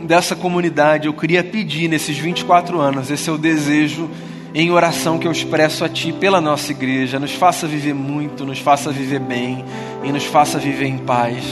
dessa 0.02 0.36
comunidade, 0.36 1.06
eu 1.06 1.14
queria 1.14 1.42
pedir 1.42 1.88
nesses 1.88 2.18
24 2.18 2.78
anos, 2.78 3.10
esse 3.10 3.30
é 3.30 3.32
o 3.32 3.38
desejo 3.38 4.10
em 4.54 4.70
oração 4.70 5.18
que 5.18 5.26
eu 5.26 5.32
expresso 5.32 5.86
a 5.86 5.88
Ti 5.88 6.12
pela 6.12 6.38
nossa 6.38 6.70
igreja. 6.70 7.18
Nos 7.18 7.32
faça 7.32 7.66
viver 7.66 7.94
muito, 7.94 8.44
nos 8.44 8.58
faça 8.58 8.92
viver 8.92 9.20
bem 9.20 9.64
e 10.04 10.12
nos 10.12 10.26
faça 10.26 10.58
viver 10.58 10.88
em 10.88 10.98
paz. 10.98 11.42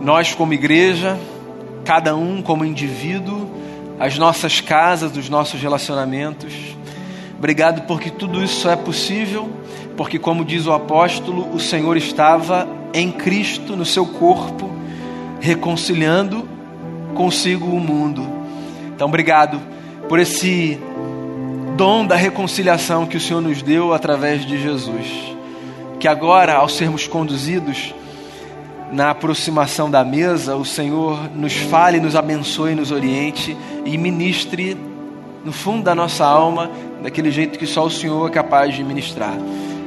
Nós, 0.00 0.36
como 0.36 0.54
igreja, 0.54 1.18
cada 1.84 2.14
um 2.14 2.40
como 2.40 2.64
indivíduo, 2.64 3.47
as 3.98 4.16
nossas 4.18 4.60
casas, 4.60 5.16
os 5.16 5.28
nossos 5.28 5.60
relacionamentos. 5.60 6.52
Obrigado 7.36 7.82
porque 7.82 8.10
tudo 8.10 8.42
isso 8.42 8.68
é 8.68 8.76
possível, 8.76 9.50
porque, 9.96 10.18
como 10.18 10.44
diz 10.44 10.66
o 10.66 10.72
apóstolo, 10.72 11.48
o 11.52 11.60
Senhor 11.60 11.96
estava 11.96 12.68
em 12.92 13.10
Cristo, 13.10 13.76
no 13.76 13.84
seu 13.84 14.06
corpo, 14.06 14.70
reconciliando 15.40 16.48
consigo 17.14 17.66
o 17.66 17.80
mundo. 17.80 18.26
Então, 18.94 19.08
obrigado 19.08 19.60
por 20.08 20.18
esse 20.18 20.78
dom 21.76 22.06
da 22.06 22.16
reconciliação 22.16 23.06
que 23.06 23.16
o 23.16 23.20
Senhor 23.20 23.40
nos 23.40 23.62
deu 23.62 23.92
através 23.92 24.44
de 24.44 24.60
Jesus. 24.60 25.06
Que 26.00 26.08
agora, 26.08 26.54
ao 26.54 26.68
sermos 26.68 27.06
conduzidos 27.06 27.94
na 28.92 29.10
aproximação 29.10 29.90
da 29.90 30.04
mesa, 30.04 30.56
o 30.56 30.64
Senhor 30.64 31.30
nos 31.34 31.54
fale, 31.54 32.00
nos 32.00 32.16
abençoe, 32.16 32.74
nos 32.74 32.90
oriente 32.90 33.56
e 33.84 33.98
ministre 33.98 34.76
no 35.44 35.52
fundo 35.52 35.82
da 35.82 35.94
nossa 35.94 36.24
alma, 36.24 36.70
daquele 37.02 37.30
jeito 37.30 37.58
que 37.58 37.66
só 37.66 37.84
o 37.84 37.90
Senhor 37.90 38.28
é 38.28 38.32
capaz 38.32 38.74
de 38.74 38.82
ministrar. 38.82 39.36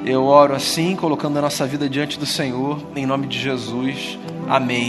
Eu 0.05 0.25
oro 0.25 0.55
assim, 0.55 0.95
colocando 0.95 1.37
a 1.37 1.41
nossa 1.41 1.65
vida 1.67 1.87
diante 1.87 2.17
do 2.17 2.25
Senhor, 2.25 2.79
em 2.95 3.05
nome 3.05 3.27
de 3.27 3.39
Jesus. 3.39 4.17
Amém. 4.47 4.79